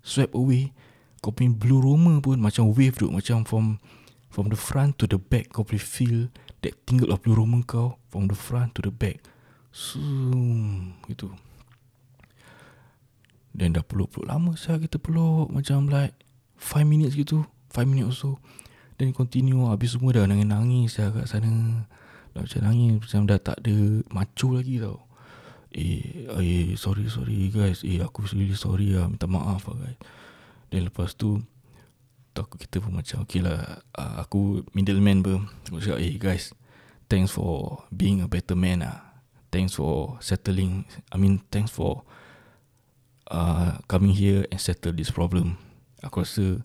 sweep 0.00 0.32
away, 0.32 0.72
kau 1.20 1.36
punya 1.36 1.52
blue 1.52 1.84
roma 1.84 2.24
pun 2.24 2.40
macam 2.40 2.72
wave 2.72 2.96
tu. 2.96 3.12
Macam 3.12 3.44
from 3.44 3.76
from 4.32 4.48
the 4.52 4.58
front 4.58 5.00
to 5.00 5.08
the 5.08 5.16
back, 5.16 5.52
kau 5.52 5.64
boleh 5.64 5.80
feel 5.80 6.28
that 6.60 6.76
tingle 6.84 7.08
of 7.08 7.24
blue 7.24 7.36
roma 7.36 7.64
kau 7.64 8.00
from 8.12 8.28
the 8.28 8.36
front 8.36 8.72
to 8.76 8.84
the 8.84 8.92
back. 8.92 9.20
Zoom, 9.72 10.92
gitu. 11.08 11.32
Dan 13.56 13.72
dah 13.72 13.80
peluk-peluk 13.80 14.28
lama 14.28 14.52
saya 14.52 14.76
kita 14.76 15.00
peluk 15.00 15.48
macam 15.48 15.88
like 15.88 16.12
5 16.60 16.84
minutes 16.84 17.16
gitu 17.16 17.48
5 17.76 17.84
minutes 17.84 18.08
or 18.08 18.16
so 18.16 18.30
Then 18.96 19.12
continue 19.12 19.68
Habis 19.68 20.00
semua 20.00 20.16
dah 20.16 20.24
nangis-nangis 20.24 20.96
Saya 20.96 21.12
kat 21.12 21.28
sana. 21.28 21.84
Dah 22.32 22.40
macam 22.44 22.60
nangis 22.64 22.96
Macam 23.04 23.20
dah 23.28 23.38
tak 23.40 23.60
ada 23.60 23.76
Macu 24.08 24.56
lagi 24.56 24.80
tau. 24.80 25.04
Eh, 25.76 26.24
eh 26.24 26.72
sorry 26.80 27.04
sorry 27.12 27.52
guys. 27.52 27.84
Eh 27.84 28.00
aku 28.00 28.24
really 28.32 28.56
sorry 28.56 28.96
lah 28.96 29.12
Minta 29.12 29.28
maaf 29.28 29.68
lah 29.68 29.76
guys. 29.84 29.98
Dan 30.72 30.88
lepas 30.88 31.12
tu 31.12 31.44
Aku 32.36 32.60
kita 32.60 32.84
pun 32.84 32.96
macam 32.96 33.24
Okay 33.24 33.40
lah 33.44 33.80
uh, 33.96 34.24
Aku 34.24 34.64
middleman 34.72 35.20
pun 35.20 35.48
Aku 35.68 35.80
cakap 35.80 36.00
eh 36.00 36.16
guys 36.16 36.56
Thanks 37.08 37.32
for 37.32 37.84
Being 37.92 38.24
a 38.24 38.28
better 38.28 38.56
man 38.56 38.80
lah. 38.84 39.04
Thanks 39.52 39.76
for 39.76 40.16
settling 40.24 40.88
I 41.12 41.16
mean 41.20 41.44
thanks 41.52 41.72
for 41.72 42.04
uh, 43.28 43.80
Coming 43.88 44.12
here 44.16 44.48
And 44.48 44.60
settle 44.60 44.96
this 44.96 45.12
problem. 45.12 45.60
Aku 46.04 46.24
rasa 46.24 46.60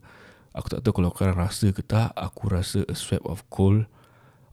Aku 0.51 0.67
tak 0.67 0.83
tahu 0.83 0.99
kalau 0.99 1.15
korang 1.15 1.39
rasa 1.39 1.71
ke 1.71 1.79
tak 1.79 2.11
Aku 2.11 2.51
rasa 2.51 2.83
a 2.91 2.95
sweep 2.95 3.23
of 3.23 3.47
cold 3.47 3.87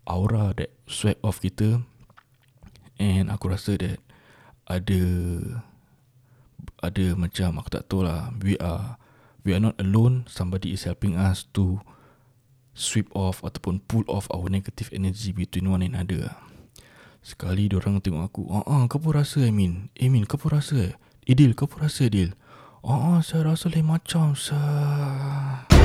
Aura 0.07 0.55
that 0.57 0.71
sweep 0.87 1.19
off 1.27 1.43
kita. 1.43 1.83
And 3.03 3.27
aku 3.29 3.51
rasa 3.51 3.75
that 3.83 3.99
Ada 4.71 5.03
Ada 6.79 7.19
macam 7.19 7.59
Aku 7.59 7.69
tak 7.71 7.91
tahu 7.91 8.07
lah 8.07 8.31
We 8.39 8.55
are 8.63 8.95
We 9.43 9.55
are 9.59 9.63
not 9.63 9.75
alone. 9.83 10.31
Somebody 10.31 10.71
is 10.75 10.87
helping 10.87 11.19
us 11.19 11.51
to 11.59 11.83
Sweep 12.79 13.11
off 13.19 13.43
Ataupun 13.43 13.83
pull 13.91 14.07
off 14.07 14.31
Our 14.31 14.47
negative 14.47 14.95
energy 14.95 15.35
Between 15.35 15.67
one 15.67 15.83
another. 15.83 16.31
Sekali 17.27 17.67
orang 17.75 17.99
tengok 17.99 18.23
aku 18.23 18.43
Ah, 18.55 18.63
uh-uh, 18.63 18.87
kau 18.87 19.03
pun 19.03 19.19
rasa 19.19 19.51
Amin 19.51 19.91
Amin 19.99 20.31
kau 20.31 20.39
pun 20.39 20.55
rasa? 20.55 20.95
Idil 21.27 21.59
kau 21.59 21.67
pun 21.67 21.83
rasa 21.83 22.07
Idil? 22.07 22.39
Oh, 22.79 23.19
saya 23.21 23.43
rasa 23.43 23.67
lain 23.75 23.91
macam 23.91 24.39
saya. 24.39 25.78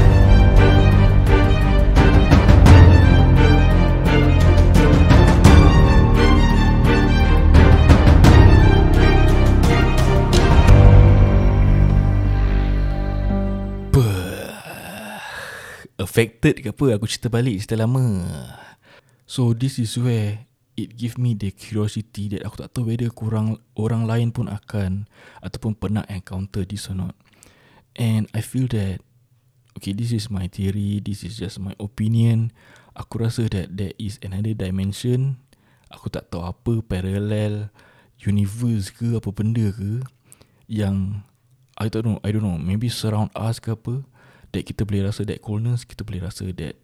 Affected 16.03 16.59
ke 16.59 16.75
apa 16.75 16.99
Aku 16.99 17.07
cerita 17.07 17.31
balik 17.31 17.63
Cerita 17.63 17.79
lama 17.79 18.03
So 19.23 19.55
this 19.55 19.79
is 19.79 19.95
where 19.95 20.43
it 20.73 20.97
give 20.97 21.21
me 21.21 21.37
the 21.37 21.53
curiosity 21.53 22.33
that 22.33 22.41
aku 22.45 22.65
tak 22.65 22.73
tahu 22.73 22.89
whether 22.89 23.09
kurang 23.13 23.61
orang 23.77 24.09
lain 24.09 24.33
pun 24.33 24.49
akan 24.49 25.05
ataupun 25.45 25.77
pernah 25.77 26.01
encounter 26.09 26.65
this 26.65 26.89
or 26.89 26.97
not. 26.97 27.13
And 27.93 28.25
I 28.33 28.41
feel 28.41 28.65
that 28.73 29.05
okay, 29.77 29.93
this 29.93 30.09
is 30.09 30.33
my 30.33 30.49
theory, 30.49 30.97
this 30.97 31.21
is 31.21 31.37
just 31.37 31.61
my 31.61 31.77
opinion. 31.77 32.49
Aku 32.97 33.21
rasa 33.21 33.49
that 33.53 33.73
there 33.73 33.93
is 34.01 34.17
another 34.25 34.57
dimension. 34.57 35.37
Aku 35.93 36.09
tak 36.09 36.33
tahu 36.33 36.41
apa 36.41 36.81
parallel 36.81 37.69
universe 38.25 38.89
ke 38.89 39.13
apa 39.13 39.29
benda 39.29 39.69
ke 39.69 40.01
yang 40.65 41.21
I 41.77 41.89
don't 41.89 42.05
know, 42.05 42.17
I 42.25 42.33
don't 42.33 42.45
know, 42.45 42.57
maybe 42.57 42.89
surround 42.89 43.29
us 43.37 43.61
ke 43.61 43.73
apa 43.77 44.01
that 44.53 44.63
kita 44.63 44.85
boleh 44.85 45.09
rasa 45.09 45.25
that 45.25 45.41
coldness, 45.41 45.83
kita 45.83 46.05
boleh 46.05 46.21
rasa 46.23 46.53
that 46.53 46.77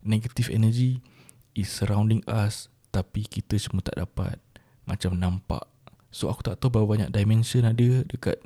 negative 0.00 0.48
energy 0.48 1.04
is 1.52 1.68
surrounding 1.68 2.24
us 2.24 2.72
tapi 2.90 3.22
kita 3.28 3.54
semua 3.60 3.84
tak 3.84 4.00
dapat 4.00 4.40
macam 4.88 5.14
nampak. 5.14 5.62
So 6.10 6.26
aku 6.26 6.42
tak 6.42 6.58
tahu 6.58 6.74
berapa 6.74 6.98
banyak 6.98 7.10
dimension 7.14 7.62
ada 7.62 8.02
dekat 8.02 8.40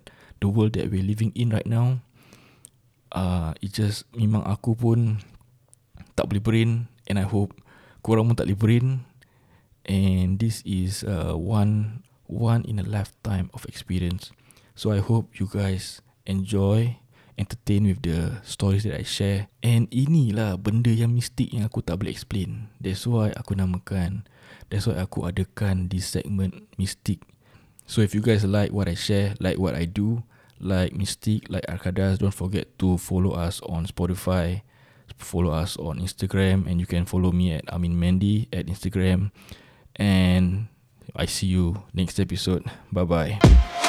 the 0.44 0.50
world 0.50 0.76
that 0.76 0.92
we're 0.92 1.06
living 1.06 1.32
in 1.32 1.48
right 1.48 1.64
now. 1.64 2.04
Uh, 3.14 3.54
it 3.62 3.72
just 3.72 4.04
memang 4.12 4.44
aku 4.44 4.76
pun 4.76 5.22
tak 6.18 6.28
boleh 6.28 6.42
brain 6.42 6.70
and 7.08 7.16
I 7.16 7.24
hope 7.24 7.56
korang 8.04 8.28
pun 8.28 8.36
tak 8.36 8.50
boleh 8.50 8.60
brain 8.60 8.86
and 9.86 10.36
this 10.36 10.60
is 10.66 11.06
uh, 11.06 11.38
one 11.38 12.04
one 12.26 12.66
in 12.68 12.82
a 12.82 12.86
lifetime 12.86 13.48
of 13.56 13.64
experience. 13.70 14.34
So 14.74 14.90
I 14.90 14.98
hope 14.98 15.38
you 15.38 15.46
guys 15.46 16.02
enjoy 16.26 16.98
entertain 17.34 17.90
with 17.90 18.00
the 18.02 18.38
stories 18.46 18.86
that 18.86 18.98
I 18.98 19.04
share. 19.06 19.50
And 19.62 19.90
inilah 19.90 20.58
benda 20.60 20.90
yang 20.90 21.14
mistik 21.16 21.50
yang 21.50 21.66
aku 21.66 21.82
tak 21.82 22.02
boleh 22.02 22.14
explain. 22.14 22.70
That's 22.78 23.06
why 23.06 23.34
aku 23.34 23.58
namakan. 23.58 24.26
That's 24.70 24.86
why 24.86 24.98
aku 25.02 25.26
adakan 25.28 25.90
this 25.90 26.10
segment 26.10 26.66
mistik. 26.78 27.22
So 27.84 28.00
if 28.00 28.16
you 28.16 28.24
guys 28.24 28.44
like 28.48 28.72
what 28.72 28.88
I 28.88 28.96
share, 28.96 29.36
like 29.40 29.60
what 29.60 29.76
I 29.76 29.84
do, 29.84 30.24
like 30.60 30.96
Mystic, 30.96 31.48
like 31.52 31.66
Arkadas, 31.68 32.18
don't 32.18 32.34
forget 32.34 32.78
to 32.78 32.96
follow 32.98 33.32
us 33.32 33.60
on 33.68 33.86
Spotify, 33.86 34.62
follow 35.16 35.52
us 35.52 35.76
on 35.76 36.00
Instagram, 36.00 36.66
and 36.66 36.80
you 36.80 36.86
can 36.86 37.04
follow 37.04 37.30
me 37.32 37.52
at 37.52 37.68
Amin 37.72 37.94
Mendy 37.94 38.48
at 38.52 38.66
Instagram. 38.66 39.30
And 39.96 40.68
I 41.14 41.26
see 41.26 41.46
you 41.46 41.84
next 41.92 42.18
episode. 42.18 42.64
Bye 42.90 43.04
bye. 43.04 43.83